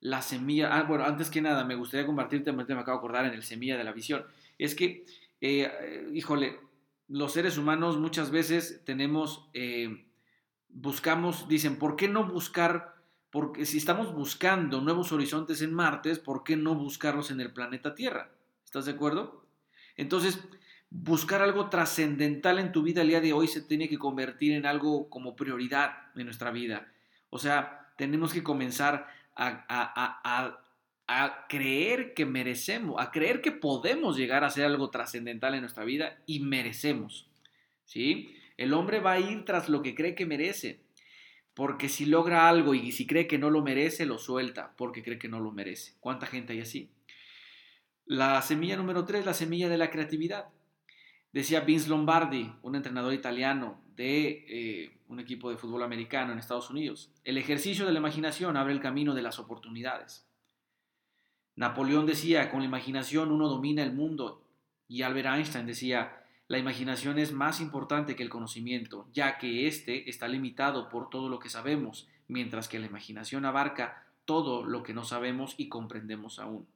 la 0.00 0.22
semilla, 0.22 0.76
ah, 0.76 0.84
bueno, 0.84 1.04
antes 1.04 1.28
que 1.28 1.42
nada, 1.42 1.64
me 1.64 1.74
gustaría 1.74 2.06
compartirte, 2.06 2.52
me 2.52 2.62
acabo 2.62 2.84
de 2.84 2.92
acordar 2.92 3.26
en 3.26 3.34
el 3.34 3.42
semilla 3.42 3.76
de 3.76 3.82
la 3.84 3.92
visión, 3.92 4.24
es 4.56 4.74
que, 4.76 5.04
eh, 5.40 6.08
híjole, 6.14 6.60
los 7.08 7.32
seres 7.32 7.58
humanos 7.58 7.98
muchas 7.98 8.30
veces 8.30 8.82
tenemos, 8.84 9.50
eh, 9.54 10.06
buscamos, 10.68 11.48
dicen, 11.48 11.78
¿por 11.78 11.96
qué 11.96 12.08
no 12.08 12.24
buscar? 12.26 12.94
Porque 13.30 13.66
si 13.66 13.78
estamos 13.78 14.14
buscando 14.14 14.80
nuevos 14.80 15.10
horizontes 15.12 15.62
en 15.62 15.74
Marte, 15.74 16.14
¿por 16.16 16.44
qué 16.44 16.56
no 16.56 16.74
buscarlos 16.76 17.30
en 17.32 17.40
el 17.40 17.52
planeta 17.52 17.94
Tierra? 17.94 18.30
¿Estás 18.64 18.86
de 18.86 18.92
acuerdo? 18.92 19.47
Entonces, 19.98 20.38
buscar 20.90 21.42
algo 21.42 21.68
trascendental 21.68 22.58
en 22.58 22.72
tu 22.72 22.82
vida 22.82 23.02
el 23.02 23.08
día 23.08 23.20
de 23.20 23.34
hoy 23.34 23.48
se 23.48 23.60
tiene 23.60 23.88
que 23.88 23.98
convertir 23.98 24.52
en 24.52 24.64
algo 24.64 25.10
como 25.10 25.36
prioridad 25.36 25.90
en 26.16 26.24
nuestra 26.24 26.50
vida. 26.50 26.90
O 27.28 27.38
sea, 27.38 27.92
tenemos 27.98 28.32
que 28.32 28.42
comenzar 28.42 29.08
a, 29.34 30.64
creer 31.48 32.14
que 32.14 32.26
merecemos, 32.26 32.96
a 32.98 33.10
creer 33.10 33.42
que 33.42 33.52
podemos 33.52 34.16
llegar 34.16 34.44
a 34.44 34.46
hacer 34.46 34.64
algo 34.64 34.90
trascendental 34.90 35.54
en 35.54 35.60
nuestra 35.60 35.84
vida 35.84 36.22
y 36.26 36.40
merecemos. 36.40 37.28
¿Sí? 37.84 38.36
El 38.56 38.72
hombre 38.74 39.00
va 39.00 39.12
a 39.12 39.20
ir 39.20 39.44
tras 39.44 39.68
lo 39.68 39.82
que 39.82 39.94
cree 39.94 40.14
que 40.14 40.26
merece. 40.26 40.80
Porque 41.54 41.88
si 41.88 42.06
logra 42.06 42.48
algo 42.48 42.72
y 42.74 42.92
si 42.92 43.04
cree 43.04 43.26
que 43.26 43.38
no 43.38 43.50
lo 43.50 43.62
merece, 43.62 44.06
lo 44.06 44.18
suelta 44.18 44.74
porque 44.76 45.02
cree 45.02 45.18
que 45.18 45.28
no 45.28 45.40
lo 45.40 45.50
merece. 45.50 45.94
¿Cuánta 45.98 46.26
gente 46.26 46.52
hay 46.52 46.60
así? 46.60 46.92
La 48.10 48.40
semilla 48.40 48.74
número 48.78 49.04
tres, 49.04 49.26
la 49.26 49.34
semilla 49.34 49.68
de 49.68 49.76
la 49.76 49.90
creatividad. 49.90 50.48
Decía 51.30 51.60
Vince 51.60 51.90
Lombardi, 51.90 52.50
un 52.62 52.74
entrenador 52.74 53.12
italiano 53.12 53.82
de 53.96 54.46
eh, 54.48 54.98
un 55.08 55.20
equipo 55.20 55.50
de 55.50 55.58
fútbol 55.58 55.82
americano 55.82 56.32
en 56.32 56.38
Estados 56.38 56.70
Unidos. 56.70 57.12
El 57.24 57.36
ejercicio 57.36 57.84
de 57.84 57.92
la 57.92 57.98
imaginación 57.98 58.56
abre 58.56 58.72
el 58.72 58.80
camino 58.80 59.14
de 59.14 59.20
las 59.20 59.38
oportunidades. 59.38 60.26
Napoleón 61.54 62.06
decía, 62.06 62.50
con 62.50 62.60
la 62.60 62.66
imaginación 62.66 63.30
uno 63.30 63.46
domina 63.46 63.82
el 63.82 63.92
mundo. 63.92 64.42
Y 64.88 65.02
Albert 65.02 65.28
Einstein 65.28 65.66
decía, 65.66 66.24
la 66.46 66.56
imaginación 66.56 67.18
es 67.18 67.32
más 67.32 67.60
importante 67.60 68.16
que 68.16 68.22
el 68.22 68.30
conocimiento, 68.30 69.06
ya 69.12 69.36
que 69.36 69.66
éste 69.66 70.08
está 70.08 70.28
limitado 70.28 70.88
por 70.88 71.10
todo 71.10 71.28
lo 71.28 71.38
que 71.38 71.50
sabemos, 71.50 72.08
mientras 72.26 72.68
que 72.68 72.78
la 72.78 72.86
imaginación 72.86 73.44
abarca 73.44 74.06
todo 74.24 74.64
lo 74.64 74.82
que 74.82 74.94
no 74.94 75.04
sabemos 75.04 75.54
y 75.58 75.68
comprendemos 75.68 76.38
aún. 76.38 76.66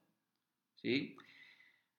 ¿Sí? 0.82 1.16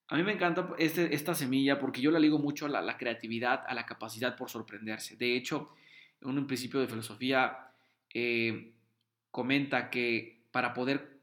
A 0.09 0.17
mí 0.17 0.23
me 0.23 0.33
encanta 0.33 0.69
este, 0.77 1.15
esta 1.15 1.33
semilla 1.33 1.79
porque 1.79 2.01
yo 2.01 2.11
la 2.11 2.19
ligo 2.19 2.37
mucho 2.37 2.65
a 2.65 2.69
la, 2.69 2.97
creatividad, 2.97 3.63
a 3.65 3.73
la 3.73 3.85
capacidad 3.85 4.35
por 4.35 4.49
sorprenderse. 4.49 5.15
De 5.15 5.35
hecho, 5.35 5.73
un 6.21 6.45
principio 6.45 6.79
de 6.79 6.87
filosofía 6.87 7.71
eh, 8.13 8.73
comenta 9.31 9.89
que 9.89 10.43
para 10.51 10.73
poder, 10.73 11.17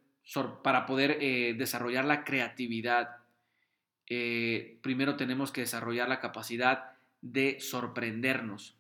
para 0.65 0.87
poder 0.87 1.19
eh, 1.21 1.55
desarrollar 1.57 2.05
la 2.05 2.25
creatividad, 2.25 3.19
eh, 4.09 4.79
primero 4.83 5.17
tenemos 5.17 5.53
que 5.53 5.61
desarrollar 5.61 6.09
la 6.09 6.19
capacidad 6.19 6.95
de 7.21 7.61
sorprendernos. 7.61 8.77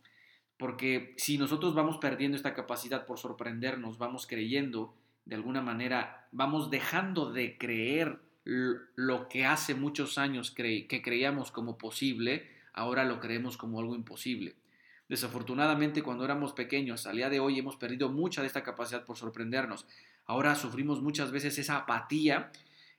Porque 0.57 1.15
si 1.17 1.39
nosotros 1.39 1.75
vamos 1.75 1.99
perdiendo 1.99 2.37
esta 2.37 2.55
capacidad 2.55 3.07
por 3.07 3.19
sorprendernos, 3.19 3.97
vamos 3.97 4.27
creyendo, 4.27 4.95
de 5.25 5.37
alguna 5.37 5.63
manera, 5.63 6.27
vamos 6.33 6.69
dejando 6.69 7.33
de 7.33 7.57
creer 7.57 8.19
lo 8.45 9.29
que 9.29 9.45
hace 9.45 9.75
muchos 9.75 10.19
años 10.19 10.51
que 10.51 11.03
creíamos 11.05 11.51
como 11.51 11.79
posible, 11.79 12.49
ahora 12.73 13.05
lo 13.05 13.21
creemos 13.21 13.57
como 13.57 13.81
algo 13.81 13.95
imposible. 13.95 14.57
Desafortunadamente, 15.11 16.05
cuando 16.05 16.25
éramos 16.25 16.53
pequeños, 16.53 17.05
al 17.09 17.17
día 17.17 17.29
de 17.29 17.41
hoy 17.41 17.59
hemos 17.59 17.75
perdido 17.75 18.11
mucha 18.11 18.43
de 18.43 18.47
esta 18.47 18.63
capacidad 18.63 19.05
por 19.05 19.17
sorprendernos. 19.17 19.85
Ahora 20.25 20.55
sufrimos 20.55 21.03
muchas 21.03 21.33
veces 21.33 21.59
esa 21.59 21.79
apatía, 21.79 22.53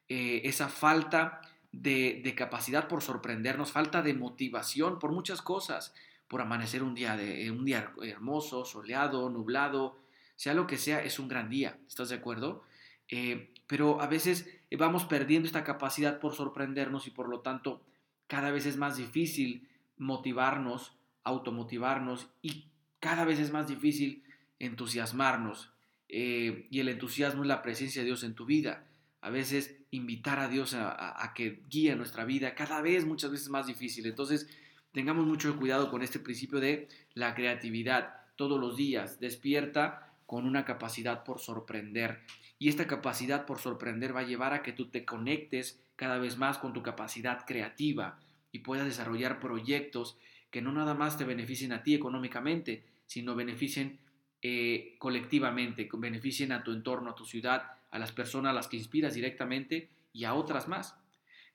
eh, 0.09 0.41
esa 0.43 0.67
falta 0.67 1.39
de, 1.71 2.33
capacidad 2.35 2.89
por 2.89 3.01
sorprendernos, 3.01 3.71
falta 3.71 4.01
de 4.01 4.13
motivación 4.13 4.99
por 4.99 5.13
muchas 5.13 5.41
cosas, 5.41 5.93
por 6.27 6.41
amanecer 6.41 6.83
un 6.83 6.95
día, 6.95 7.15
de, 7.15 7.49
un 7.49 7.63
día 7.63 7.93
hermoso, 8.03 8.65
soleado, 8.65 9.29
nublado, 9.29 9.97
sea 10.35 10.53
lo 10.53 10.67
que 10.67 10.77
sea, 10.77 11.01
es 11.01 11.17
un 11.17 11.29
gran 11.29 11.49
día. 11.49 11.79
¿Estás 11.87 12.09
de 12.09 12.15
acuerdo? 12.15 12.65
Eh, 13.07 13.53
pero 13.67 14.01
a 14.01 14.07
veces 14.07 14.47
eh, 14.47 14.60
vamos 14.77 15.05
perdiendo 15.05 15.47
esta 15.47 15.63
capacidad 15.63 16.19
por 16.19 16.33
sorprendernos 16.33 17.07
y 17.07 17.11
por 17.11 17.27
lo 17.27 17.41
tanto 17.41 17.81
cada 18.27 18.51
vez 18.51 18.65
es 18.65 18.77
más 18.77 18.97
difícil 18.97 19.67
motivarnos, 19.97 20.95
automotivarnos 21.23 22.29
y 22.41 22.65
cada 22.99 23.25
vez 23.25 23.39
es 23.39 23.51
más 23.51 23.67
difícil 23.67 24.23
entusiasmarnos. 24.59 25.71
Eh, 26.07 26.67
y 26.69 26.79
el 26.79 26.89
entusiasmo 26.89 27.43
es 27.43 27.47
la 27.47 27.61
presencia 27.61 28.01
de 28.01 28.07
Dios 28.07 28.23
en 28.23 28.35
tu 28.35 28.45
vida. 28.45 28.85
A 29.21 29.29
veces 29.29 29.77
invitar 29.91 30.39
a 30.39 30.47
Dios 30.47 30.73
a, 30.73 31.31
que 31.35 31.61
guíe 31.69 31.95
nuestra 31.95 32.25
vida, 32.25 32.55
cada 32.55 32.81
vez 32.81 33.05
muchas 33.05 33.31
veces 33.31 33.49
más 33.49 33.67
difícil. 33.67 34.05
Entonces, 34.05 34.47
tengamos 34.93 35.25
mucho 35.25 35.57
cuidado 35.57 35.91
con 35.91 36.01
este 36.01 36.19
principio 36.19 36.59
de 36.59 36.87
la 37.13 37.35
creatividad. 37.35 38.15
Todos 38.35 38.59
los 38.59 38.77
días 38.77 39.19
despierta 39.19 40.10
con 40.31 40.45
una 40.45 40.63
capacidad 40.63 41.25
por 41.25 41.41
sorprender. 41.41 42.21
Y 42.57 42.69
esta 42.69 42.87
capacidad 42.87 43.45
por 43.45 43.59
sorprender 43.59 44.15
va 44.15 44.21
a 44.21 44.25
llevar 44.25 44.53
a 44.53 44.63
que 44.63 44.71
tú 44.71 44.85
te 44.85 45.03
conectes 45.03 45.83
cada 45.97 46.19
vez 46.19 46.37
más 46.37 46.57
con 46.57 46.71
tu 46.71 46.81
capacidad 46.81 47.45
creativa 47.45 48.17
y 48.53 48.59
puedas 48.59 48.85
desarrollar 48.85 49.41
proyectos 49.41 50.17
que 50.49 50.61
no 50.61 50.71
nada 50.71 50.93
más 50.93 51.17
te 51.17 51.25
beneficien 51.25 51.73
a 51.73 51.83
ti 51.83 51.95
económicamente, 51.95 52.85
sino 53.07 53.35
beneficien 53.35 53.99
eh, 54.41 54.95
colectivamente, 54.99 55.89
beneficien 55.97 56.53
a 56.53 56.63
tu 56.63 56.71
entorno, 56.71 57.09
a 57.09 57.15
tu 57.15 57.25
ciudad, 57.25 57.63
a 57.89 57.99
las 57.99 58.13
personas 58.13 58.51
a 58.51 58.53
las 58.53 58.69
que 58.69 58.77
inspiras 58.77 59.15
directamente 59.15 59.89
y 60.13 60.23
a 60.23 60.33
otras 60.33 60.69
más. 60.69 60.95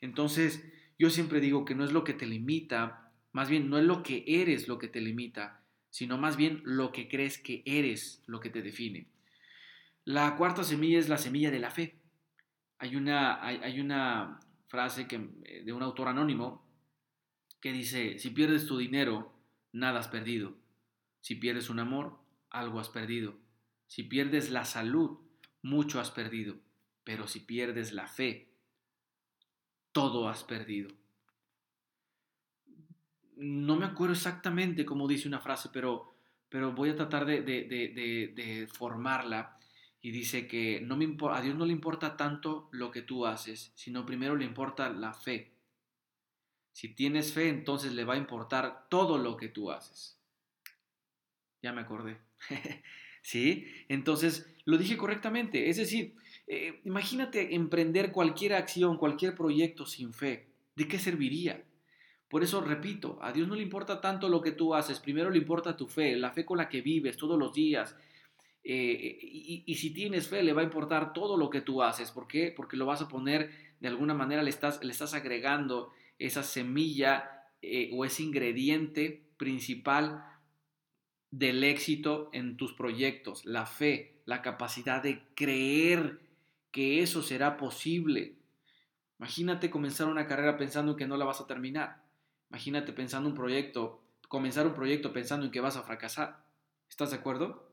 Entonces, 0.02 0.70
yo 0.98 1.08
siempre 1.08 1.40
digo 1.40 1.64
que 1.64 1.74
no 1.74 1.82
es 1.82 1.92
lo 1.92 2.04
que 2.04 2.12
te 2.12 2.26
limita, 2.26 3.10
más 3.32 3.48
bien 3.48 3.70
no 3.70 3.78
es 3.78 3.86
lo 3.86 4.02
que 4.02 4.22
eres 4.26 4.68
lo 4.68 4.76
que 4.76 4.88
te 4.88 5.00
limita, 5.00 5.62
sino 5.96 6.18
más 6.18 6.36
bien 6.36 6.60
lo 6.62 6.92
que 6.92 7.08
crees 7.08 7.38
que 7.38 7.62
eres 7.64 8.22
lo 8.26 8.38
que 8.38 8.50
te 8.50 8.60
define. 8.60 9.08
La 10.04 10.36
cuarta 10.36 10.62
semilla 10.62 10.98
es 10.98 11.08
la 11.08 11.16
semilla 11.16 11.50
de 11.50 11.58
la 11.58 11.70
fe. 11.70 11.98
Hay 12.76 12.96
una, 12.96 13.42
hay, 13.42 13.80
una 13.80 14.38
frase 14.68 15.08
que, 15.08 15.30
eh, 15.44 15.62
de 15.64 15.72
un 15.72 15.82
autor 15.82 16.08
anónimo 16.08 16.68
que 17.62 17.72
dice, 17.72 18.18
si 18.18 18.28
pierdes 18.28 18.66
tu 18.66 18.76
dinero, 18.76 19.32
nada 19.72 20.00
has 20.00 20.08
perdido. 20.08 20.58
Si 21.22 21.36
pierdes 21.36 21.70
un 21.70 21.78
amor, 21.78 22.18
algo 22.50 22.78
has 22.78 22.90
perdido. 22.90 23.38
Si 23.86 24.02
pierdes 24.02 24.50
la 24.50 24.66
salud, 24.66 25.18
mucho 25.62 25.98
has 25.98 26.10
perdido. 26.10 26.58
Pero 27.04 27.26
si 27.26 27.40
pierdes 27.40 27.94
la 27.94 28.06
fe, 28.06 28.50
todo 29.92 30.28
has 30.28 30.44
perdido. 30.44 30.90
No 33.36 33.76
me 33.76 33.86
acuerdo 33.86 34.14
exactamente 34.14 34.84
cómo 34.84 35.06
dice 35.06 35.28
una 35.28 35.40
frase, 35.40 35.68
pero, 35.72 36.14
pero 36.48 36.72
voy 36.72 36.90
a 36.90 36.96
tratar 36.96 37.24
de, 37.26 37.42
de 37.42 38.68
formarla 38.72 39.56
y 40.06 40.12
dice 40.12 40.46
que 40.46 40.80
no 40.80 40.96
me 40.96 41.16
a 41.32 41.40
Dios 41.40 41.56
no 41.56 41.66
le 41.66 41.72
importa 41.72 42.16
tanto 42.16 42.68
lo 42.70 42.92
que 42.92 43.02
tú 43.02 43.26
haces, 43.26 43.72
sino 43.74 44.06
primero 44.06 44.36
le 44.36 44.44
importa 44.44 44.88
la 44.88 45.12
fe. 45.12 45.52
Si 46.70 46.94
tienes 46.94 47.32
fe, 47.32 47.48
entonces 47.48 47.92
le 47.92 48.04
va 48.04 48.14
a 48.14 48.18
importar 48.18 48.86
todo 48.88 49.18
lo 49.18 49.36
que 49.36 49.48
tú 49.48 49.72
haces. 49.72 50.16
Ya 51.60 51.72
me 51.72 51.80
acordé. 51.80 52.18
¿Sí? 53.22 53.66
Entonces, 53.88 54.46
lo 54.64 54.78
dije 54.78 54.96
correctamente. 54.96 55.70
Es 55.70 55.78
decir, 55.78 56.14
eh, 56.46 56.80
imagínate 56.84 57.56
emprender 57.56 58.12
cualquier 58.12 58.52
acción, 58.52 58.98
cualquier 58.98 59.34
proyecto 59.34 59.86
sin 59.86 60.12
fe. 60.12 60.46
¿De 60.76 60.86
qué 60.86 61.00
serviría? 61.00 61.64
Por 62.28 62.42
eso 62.42 62.60
repito, 62.60 63.18
a 63.22 63.32
Dios 63.32 63.46
no 63.46 63.54
le 63.54 63.62
importa 63.62 64.00
tanto 64.00 64.28
lo 64.28 64.42
que 64.42 64.52
tú 64.52 64.74
haces, 64.74 64.98
primero 64.98 65.30
le 65.30 65.38
importa 65.38 65.76
tu 65.76 65.86
fe, 65.86 66.16
la 66.16 66.32
fe 66.32 66.44
con 66.44 66.58
la 66.58 66.68
que 66.68 66.80
vives 66.80 67.16
todos 67.16 67.38
los 67.38 67.52
días, 67.52 67.96
eh, 68.68 69.18
y, 69.22 69.74
si 69.76 69.90
tienes 69.90 70.26
fe, 70.26 70.42
le 70.42 70.52
va 70.52 70.60
a 70.60 70.64
importar 70.64 71.12
todo 71.12 71.36
lo 71.36 71.50
que 71.50 71.60
tú 71.60 71.84
haces. 71.84 72.10
¿Por 72.10 72.26
qué? 72.26 72.52
Porque 72.54 72.76
lo 72.76 72.84
vas 72.84 73.00
a 73.00 73.08
poner, 73.08 73.52
de 73.78 73.86
alguna 73.86 74.12
manera 74.12 74.42
le 74.42 74.50
estás, 74.50 74.82
le 74.82 74.90
estás 74.90 75.14
agregando 75.14 75.92
esa 76.18 76.42
semilla 76.42 77.44
eh, 77.62 77.90
o 77.92 78.04
ese 78.04 78.24
ingrediente 78.24 79.22
principal 79.36 80.24
del 81.30 81.62
éxito 81.62 82.28
en 82.32 82.56
tus 82.56 82.72
proyectos, 82.72 83.44
la 83.44 83.66
fe, 83.66 84.20
la 84.24 84.42
capacidad 84.42 85.00
de 85.00 85.22
creer 85.36 86.18
que 86.72 87.02
eso 87.02 87.22
será 87.22 87.56
posible. 87.56 88.34
Imagínate 89.20 89.70
comenzar 89.70 90.08
una 90.08 90.26
carrera 90.26 90.56
pensando 90.56 90.96
que 90.96 91.06
no 91.06 91.16
la 91.16 91.24
vas 91.24 91.40
a 91.40 91.46
terminar. 91.46 92.05
Imagínate 92.56 92.94
pensando 92.94 93.28
un 93.28 93.34
proyecto, 93.34 94.02
comenzar 94.28 94.66
un 94.66 94.72
proyecto 94.72 95.12
pensando 95.12 95.44
en 95.44 95.52
que 95.52 95.60
vas 95.60 95.76
a 95.76 95.82
fracasar. 95.82 96.42
¿Estás 96.88 97.10
de 97.10 97.16
acuerdo? 97.16 97.70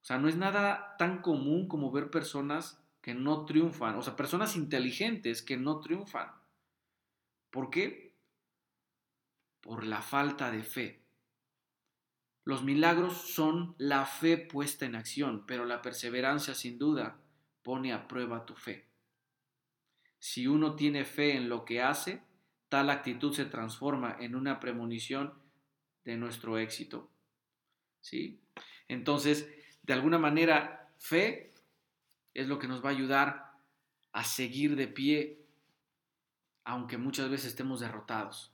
O 0.00 0.04
sea, 0.04 0.16
no 0.16 0.28
es 0.28 0.36
nada 0.36 0.96
tan 0.96 1.20
común 1.20 1.68
como 1.68 1.92
ver 1.92 2.10
personas 2.10 2.82
que 3.02 3.12
no 3.12 3.44
triunfan, 3.44 3.96
o 3.96 4.02
sea, 4.02 4.16
personas 4.16 4.56
inteligentes 4.56 5.42
que 5.42 5.58
no 5.58 5.80
triunfan. 5.80 6.30
¿Por 7.50 7.68
qué? 7.68 8.16
Por 9.60 9.84
la 9.84 10.00
falta 10.00 10.50
de 10.50 10.62
fe. 10.62 11.04
Los 12.44 12.64
milagros 12.64 13.12
son 13.12 13.74
la 13.76 14.06
fe 14.06 14.38
puesta 14.38 14.86
en 14.86 14.94
acción, 14.94 15.44
pero 15.46 15.66
la 15.66 15.82
perseverancia 15.82 16.54
sin 16.54 16.78
duda 16.78 17.20
pone 17.62 17.92
a 17.92 18.08
prueba 18.08 18.46
tu 18.46 18.54
fe. 18.54 18.88
Si 20.18 20.46
uno 20.46 20.76
tiene 20.76 21.04
fe 21.04 21.36
en 21.36 21.50
lo 21.50 21.66
que 21.66 21.82
hace, 21.82 22.26
tal 22.68 22.90
actitud 22.90 23.32
se 23.32 23.44
transforma 23.44 24.16
en 24.20 24.34
una 24.34 24.60
premonición 24.60 25.34
de 26.04 26.16
nuestro 26.16 26.58
éxito. 26.58 27.10
¿Sí? 28.00 28.40
Entonces, 28.88 29.48
de 29.82 29.92
alguna 29.92 30.18
manera, 30.18 30.92
fe 30.98 31.52
es 32.34 32.48
lo 32.48 32.58
que 32.58 32.68
nos 32.68 32.84
va 32.84 32.90
a 32.90 32.92
ayudar 32.92 33.52
a 34.12 34.24
seguir 34.24 34.76
de 34.76 34.88
pie, 34.88 35.44
aunque 36.64 36.98
muchas 36.98 37.30
veces 37.30 37.48
estemos 37.48 37.80
derrotados. 37.80 38.52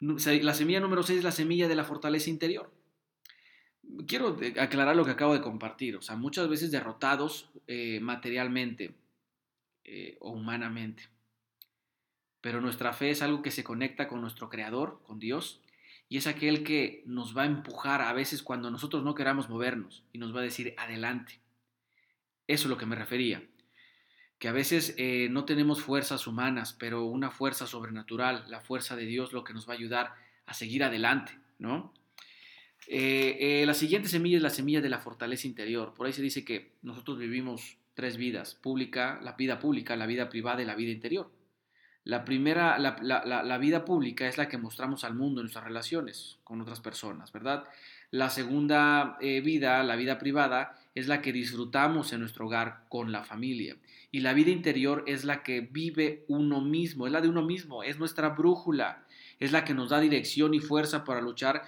La 0.00 0.54
semilla 0.54 0.80
número 0.80 1.02
6 1.02 1.18
es 1.18 1.24
la 1.24 1.32
semilla 1.32 1.68
de 1.68 1.74
la 1.74 1.84
fortaleza 1.84 2.28
interior. 2.28 2.70
Quiero 4.06 4.36
aclarar 4.60 4.94
lo 4.94 5.04
que 5.04 5.12
acabo 5.12 5.32
de 5.32 5.40
compartir. 5.40 5.96
O 5.96 6.02
sea, 6.02 6.16
muchas 6.16 6.48
veces 6.48 6.70
derrotados 6.70 7.50
eh, 7.66 7.98
materialmente 8.00 8.94
eh, 9.88 10.16
o 10.20 10.30
humanamente. 10.30 11.04
Pero 12.40 12.60
nuestra 12.60 12.92
fe 12.92 13.10
es 13.10 13.22
algo 13.22 13.40
que 13.40 13.52
se 13.52 13.62
conecta 13.62 14.08
con 14.08 14.20
nuestro 14.20 14.48
Creador, 14.48 15.00
con 15.04 15.20
Dios, 15.20 15.60
y 16.08 16.16
es 16.16 16.26
aquel 16.26 16.64
que 16.64 17.04
nos 17.06 17.36
va 17.36 17.42
a 17.42 17.46
empujar 17.46 18.02
a 18.02 18.12
veces 18.12 18.42
cuando 18.42 18.68
nosotros 18.68 19.04
no 19.04 19.14
queramos 19.14 19.48
movernos 19.48 20.02
y 20.12 20.18
nos 20.18 20.34
va 20.34 20.40
a 20.40 20.42
decir 20.42 20.74
adelante. 20.76 21.38
Eso 22.48 22.64
es 22.64 22.70
lo 22.70 22.78
que 22.78 22.86
me 22.86 22.96
refería. 22.96 23.44
Que 24.40 24.48
a 24.48 24.52
veces 24.52 24.94
eh, 24.98 25.28
no 25.30 25.44
tenemos 25.44 25.82
fuerzas 25.82 26.26
humanas, 26.26 26.72
pero 26.72 27.04
una 27.04 27.30
fuerza 27.30 27.68
sobrenatural, 27.68 28.44
la 28.48 28.60
fuerza 28.60 28.96
de 28.96 29.06
Dios, 29.06 29.32
lo 29.32 29.44
que 29.44 29.54
nos 29.54 29.68
va 29.68 29.74
a 29.74 29.76
ayudar 29.76 30.14
a 30.46 30.54
seguir 30.54 30.82
adelante, 30.82 31.38
¿no? 31.60 31.94
Eh, 32.88 33.62
la 33.66 33.74
siguiente 33.74 34.08
semilla 34.08 34.36
es 34.36 34.42
la 34.42 34.50
semilla 34.50 34.80
de 34.80 34.88
la 34.88 34.98
fortaleza 34.98 35.46
interior. 35.46 35.94
Por 35.94 36.08
ahí 36.08 36.12
se 36.12 36.22
dice 36.22 36.44
que 36.44 36.72
nosotros 36.82 37.18
vivimos 37.18 37.78
tres 37.96 38.18
vidas, 38.18 38.54
pública, 38.54 39.18
la 39.22 39.32
vida 39.32 39.58
pública, 39.58 39.96
la 39.96 40.06
vida 40.06 40.28
privada 40.28 40.62
y 40.62 40.66
la 40.66 40.74
vida 40.74 40.92
interior. 40.92 41.30
La 42.04 42.24
primera, 42.24 42.78
la, 42.78 43.58
vida 43.58 43.84
pública 43.84 44.28
es 44.28 44.38
la 44.38 44.48
que 44.48 44.58
mostramos 44.58 45.02
al 45.02 45.14
mundo 45.14 45.40
en 45.40 45.46
nuestras 45.46 45.64
relaciones 45.64 46.38
con 46.44 46.60
otras 46.60 46.80
personas, 46.80 47.32
¿verdad? 47.32 47.64
La 48.12 48.30
segunda 48.30 49.16
eh, 49.20 49.40
vida, 49.40 49.82
la 49.82 49.96
vida 49.96 50.18
privada, 50.18 50.78
es 50.94 51.08
la 51.08 51.20
que 51.20 51.32
disfrutamos 51.32 52.12
en 52.12 52.20
nuestro 52.20 52.46
hogar 52.46 52.84
con 52.88 53.10
la 53.10 53.24
familia. 53.24 53.76
Y 54.12 54.20
la 54.20 54.34
vida 54.34 54.50
interior 54.50 55.02
es 55.08 55.24
la 55.24 55.42
que 55.42 55.62
vive 55.62 56.24
uno 56.28 56.60
mismo, 56.60 57.06
es 57.06 57.12
la 57.12 57.20
de 57.20 57.28
uno 57.28 57.42
mismo, 57.42 57.82
es 57.82 57.98
nuestra 57.98 58.28
brújula, 58.28 59.04
es 59.40 59.50
la 59.50 59.64
que 59.64 59.74
nos 59.74 59.88
da 59.88 59.98
dirección 59.98 60.54
y 60.54 60.60
fuerza 60.60 61.02
para 61.02 61.20
luchar 61.20 61.64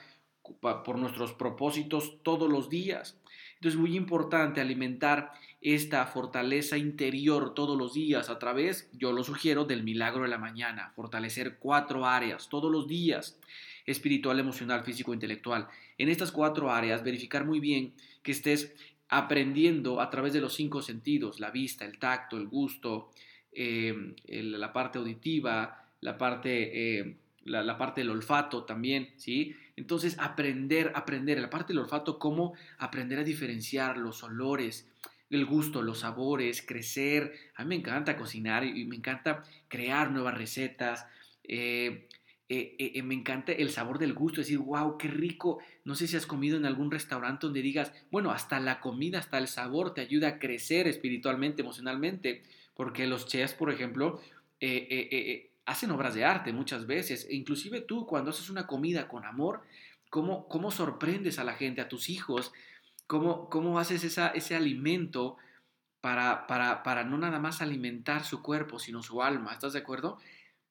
por 0.61 0.99
nuestros 0.99 1.33
propósitos 1.33 2.23
todos 2.23 2.51
los 2.51 2.69
días. 2.69 3.19
Entonces 3.59 3.75
es 3.75 3.81
muy 3.81 3.97
importante 3.97 4.61
alimentar 4.61 5.33
esta 5.61 6.07
fortaleza 6.07 6.79
interior 6.79 7.55
todos 7.55 7.77
los 7.77 7.93
días 7.93 8.31
a 8.31 8.39
través, 8.39 8.89
yo 8.93 9.11
lo 9.11 9.25
sugiero, 9.25 9.65
del 9.65 9.83
milagro 9.83 10.23
de 10.23 10.29
la 10.29 10.39
mañana, 10.39 10.93
fortalecer 10.95 11.59
cuatro 11.59 12.07
áreas 12.07 12.49
todos 12.49 12.71
los 12.71 12.87
días, 12.87 13.41
espiritual, 13.85 14.39
emocional, 14.39 14.85
físico, 14.85 15.13
intelectual. 15.13 15.67
En 15.97 16.09
estas 16.09 16.31
cuatro 16.31 16.71
áreas, 16.71 17.03
verificar 17.03 17.45
muy 17.45 17.59
bien 17.59 17.95
que 18.23 18.31
estés 18.31 18.73
aprendiendo 19.09 20.01
a 20.01 20.09
través 20.09 20.33
de 20.33 20.41
los 20.41 20.55
cinco 20.55 20.81
sentidos, 20.81 21.41
la 21.41 21.51
vista, 21.51 21.85
el 21.85 21.99
tacto, 21.99 22.37
el 22.37 22.47
gusto, 22.47 23.11
eh, 23.51 24.15
la 24.29 24.73
parte 24.73 24.99
auditiva, 24.99 25.85
la 26.01 26.17
parte, 26.17 27.01
eh, 27.01 27.17
la 27.45 27.77
parte 27.77 28.03
del 28.03 28.11
olfato 28.11 28.63
también, 28.63 29.11
¿sí? 29.17 29.57
Entonces, 29.79 30.17
aprender, 30.19 30.91
aprender, 30.97 31.39
la 31.39 31.51
parte 31.51 31.73
del 31.73 31.83
olfato, 31.83 32.19
cómo 32.19 32.55
aprender 32.79 33.21
a 33.21 33.25
diferenciar 33.25 33.97
los 33.97 34.25
olores, 34.25 34.89
el 35.31 35.47
gusto, 35.47 35.83
los 35.83 36.01
sabores, 36.01 36.63
crecer. 36.63 37.33
A 37.55 37.63
mí 37.63 37.69
me 37.69 37.75
encanta 37.77 38.17
cocinar 38.17 38.65
y 38.65 38.85
me 38.87 38.97
encanta 38.97 39.45
crear 39.69 40.11
nuevas 40.11 40.37
recetas. 40.37 41.07
Eh, 41.45 42.09
eh, 42.49 42.77
eh, 42.79 43.03
me 43.03 43.15
encanta 43.15 43.53
el 43.53 43.71
sabor 43.71 44.01
del 44.01 44.15
gusto, 44.15 44.41
decir, 44.41 44.59
wow, 44.59 44.99
qué 44.99 45.07
rico. 45.07 45.61
No 45.85 45.95
sé 45.95 46.09
si 46.09 46.17
has 46.17 46.27
comido 46.27 46.57
en 46.57 46.67
algún 46.67 46.91
restaurante 46.91 47.47
donde 47.47 47.63
digas, 47.63 47.93
bueno, 48.11 48.33
hasta 48.33 48.59
la 48.59 48.81
comida, 48.81 49.21
hasta 49.21 49.39
el 49.39 49.47
sabor 49.47 49.95
te 49.95 50.01
ayuda 50.01 50.27
a 50.27 50.39
crecer 50.41 50.89
espiritualmente, 50.89 51.63
emocionalmente, 51.63 52.43
porque 52.75 53.07
los 53.07 53.29
chefs, 53.29 53.55
por 53.55 53.71
ejemplo, 53.71 54.21
hacen 55.69 55.91
obras 55.91 56.15
de 56.15 56.25
arte 56.25 56.53
muchas 56.53 56.87
veces. 56.87 57.27
E 57.29 57.37
inclusive 57.37 57.83
tú 57.83 58.07
cuando 58.07 58.31
haces 58.31 58.49
una 58.49 58.67
comida 58.67 59.07
con 59.07 59.27
amor, 59.27 59.63
¿cómo, 60.09 60.49
cómo 60.49 60.71
sorprendes 60.71 61.39
a 61.39 61.45
la 61.45 61.53
gente, 61.53 61.83
a 61.83 61.89
tus 61.89 62.09
hijos? 62.09 62.53
¿Cómo, 63.07 63.51
cómo 63.51 63.79
haces 63.79 64.03
esa, 64.03 64.29
ese 64.29 64.57
alimento 64.57 65.37
para, 66.01 66.47
para, 66.47 66.83
para, 66.83 67.05
no 67.05 67.19
nada 67.19 67.39
más 67.39 67.61
alimentar 67.61 68.25
su 68.25 68.43
cuerpo, 68.43 68.79
sino 68.79 69.03
su 69.03 69.23
alma? 69.23 69.53
¿Estás 69.53 69.75
de 69.75 69.81
acuerdo? 69.81 70.19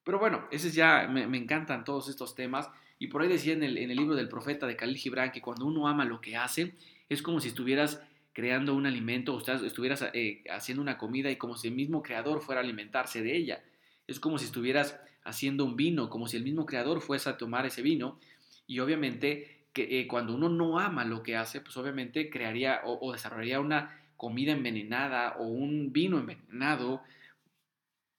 Pero 0.02 0.18
bueno, 0.18 0.48
ese 0.50 0.72
ya, 0.72 1.06
me, 1.06 1.22
encantan 1.38 1.84
todos 1.84 2.08
estos 2.08 2.34
temas. 2.34 2.68
Y 2.98 3.06
por 3.06 3.22
ahí 3.22 3.28
decía 3.28 3.52
en 3.52 3.62
el, 3.62 3.78
en 3.78 3.92
el 3.92 3.96
libro 3.96 4.16
del 4.16 4.28
profeta 4.28 4.66
de 4.66 4.76
Khalil 4.76 4.96
Gibran 4.96 5.30
que 5.30 5.40
cuando 5.40 5.64
uno 5.64 5.86
ama 5.86 6.04
lo 6.04 6.20
que 6.20 6.36
hace, 6.36 6.74
es 7.08 7.22
como 7.22 7.40
si 7.40 7.48
estuvieras 7.48 8.02
creando 8.32 8.74
un 8.74 8.86
alimento 8.86 9.34
o 9.34 9.38
estuvieras 9.38 10.04
eh, 10.12 10.42
haciendo 10.50 10.82
una 10.82 10.98
comida 10.98 11.30
y 11.30 11.36
como 11.36 11.56
si 11.56 11.68
el 11.68 11.74
mismo 11.74 12.02
creador 12.02 12.40
fuera 12.40 12.60
a 12.60 12.64
alimentarse 12.64 13.22
de 13.22 13.36
ella. 13.36 13.62
Es 14.08 14.18
como 14.18 14.38
si 14.38 14.46
estuvieras 14.46 14.98
haciendo 15.22 15.64
un 15.64 15.76
vino, 15.76 16.10
como 16.10 16.26
si 16.26 16.36
el 16.36 16.42
mismo 16.42 16.66
creador 16.66 17.00
fuese 17.00 17.28
a 17.28 17.36
tomar 17.36 17.66
ese 17.66 17.82
vino. 17.82 18.18
Y 18.66 18.80
obviamente 18.80 19.66
que 19.72 20.00
eh, 20.00 20.08
cuando 20.08 20.34
uno 20.34 20.48
no 20.48 20.80
ama 20.80 21.04
lo 21.04 21.22
que 21.22 21.36
hace, 21.36 21.60
pues 21.60 21.76
obviamente 21.76 22.30
crearía 22.30 22.80
o, 22.84 23.12
desarrollaría 23.12 23.60
una 23.60 24.00
comida 24.16 24.52
envenenada 24.52 25.36
o 25.38 25.46
un 25.46 25.92
vino 25.92 26.18
envenenado 26.18 27.02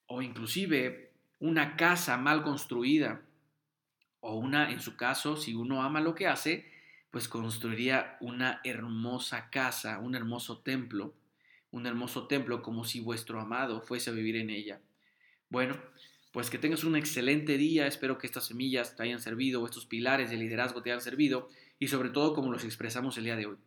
o 0.06 0.22
inclusive 0.22 1.12
una 1.40 1.76
casa 1.76 2.18
mal 2.18 2.44
construida 2.44 3.22
o 4.22 4.36
una, 4.36 4.72
en 4.72 4.80
su 4.80 4.96
caso, 4.96 5.36
si 5.36 5.54
uno 5.56 5.82
ama 5.82 6.02
lo 6.02 6.16
que 6.16 6.28
hace, 6.28 6.66
pues 7.12 7.28
construiría 7.28 8.18
una 8.20 8.62
hermosa 8.64 9.50
casa, 9.50 10.00
un 10.00 10.16
hermoso 10.16 10.60
templo, 10.60 11.14
un 11.72 11.86
hermoso 11.88 12.28
templo 12.28 12.62
como 12.62 12.84
si 12.84 13.00
vuestro 13.00 13.40
amado 13.40 13.82
fuese 13.82 14.10
a 14.10 14.14
vivir 14.14 14.36
en 14.36 14.50
ella. 14.50 14.80
Bueno, 15.50 15.76
pues 16.32 16.52
que 16.52 16.60
tengas 16.60 16.84
un 16.84 16.96
excelente 16.96 17.58
día, 17.58 17.88
espero 17.88 18.20
que 18.20 18.28
estas 18.28 18.46
semillas 18.46 18.96
te 18.96 19.02
hayan 19.02 19.20
servido, 19.20 19.66
estos 19.66 19.88
pilares 19.88 20.30
de 20.30 20.38
liderazgo 20.38 20.84
te 20.84 20.92
hayan 20.92 21.02
servido 21.02 21.50
y 21.80 21.88
sobre 21.88 22.10
todo 22.10 22.36
como 22.36 22.52
los 22.52 22.64
expresamos 22.64 23.18
el 23.18 23.24
día 23.24 23.36
de 23.36 23.48
hoy. 23.48 23.58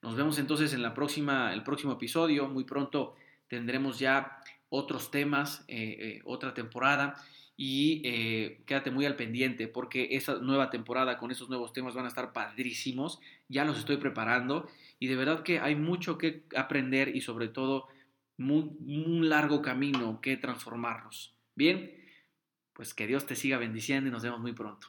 Nos 0.00 0.14
vemos 0.14 0.38
entonces 0.38 0.72
en 0.74 0.82
la 0.82 0.94
próxima, 0.94 1.52
el 1.52 1.64
próximo 1.64 1.94
episodio, 1.94 2.46
muy 2.46 2.62
pronto 2.62 3.16
tendremos 3.48 3.98
ya 3.98 4.38
otros 4.68 5.10
temas, 5.10 5.64
eh, 5.66 5.96
eh, 5.98 6.22
otra 6.24 6.54
temporada. 6.54 7.16
Y 7.60 8.02
eh, 8.04 8.60
quédate 8.66 8.92
muy 8.92 9.04
al 9.04 9.16
pendiente 9.16 9.66
porque 9.66 10.10
esa 10.12 10.36
nueva 10.36 10.70
temporada 10.70 11.18
con 11.18 11.32
esos 11.32 11.48
nuevos 11.48 11.72
temas 11.72 11.92
van 11.96 12.04
a 12.04 12.08
estar 12.08 12.32
padrísimos, 12.32 13.18
ya 13.48 13.64
los 13.64 13.76
estoy 13.76 13.96
preparando 13.96 14.70
y 15.00 15.08
de 15.08 15.16
verdad 15.16 15.42
que 15.42 15.58
hay 15.58 15.74
mucho 15.74 16.18
que 16.18 16.44
aprender 16.54 17.16
y 17.16 17.20
sobre 17.20 17.48
todo 17.48 17.88
un 18.38 19.28
largo 19.28 19.60
camino 19.62 20.20
que 20.20 20.36
transformarnos. 20.36 21.34
Bien, 21.54 21.92
pues 22.72 22.94
que 22.94 23.06
Dios 23.06 23.26
te 23.26 23.34
siga 23.34 23.58
bendiciendo 23.58 24.08
y 24.08 24.12
nos 24.12 24.22
vemos 24.22 24.40
muy 24.40 24.52
pronto. 24.52 24.86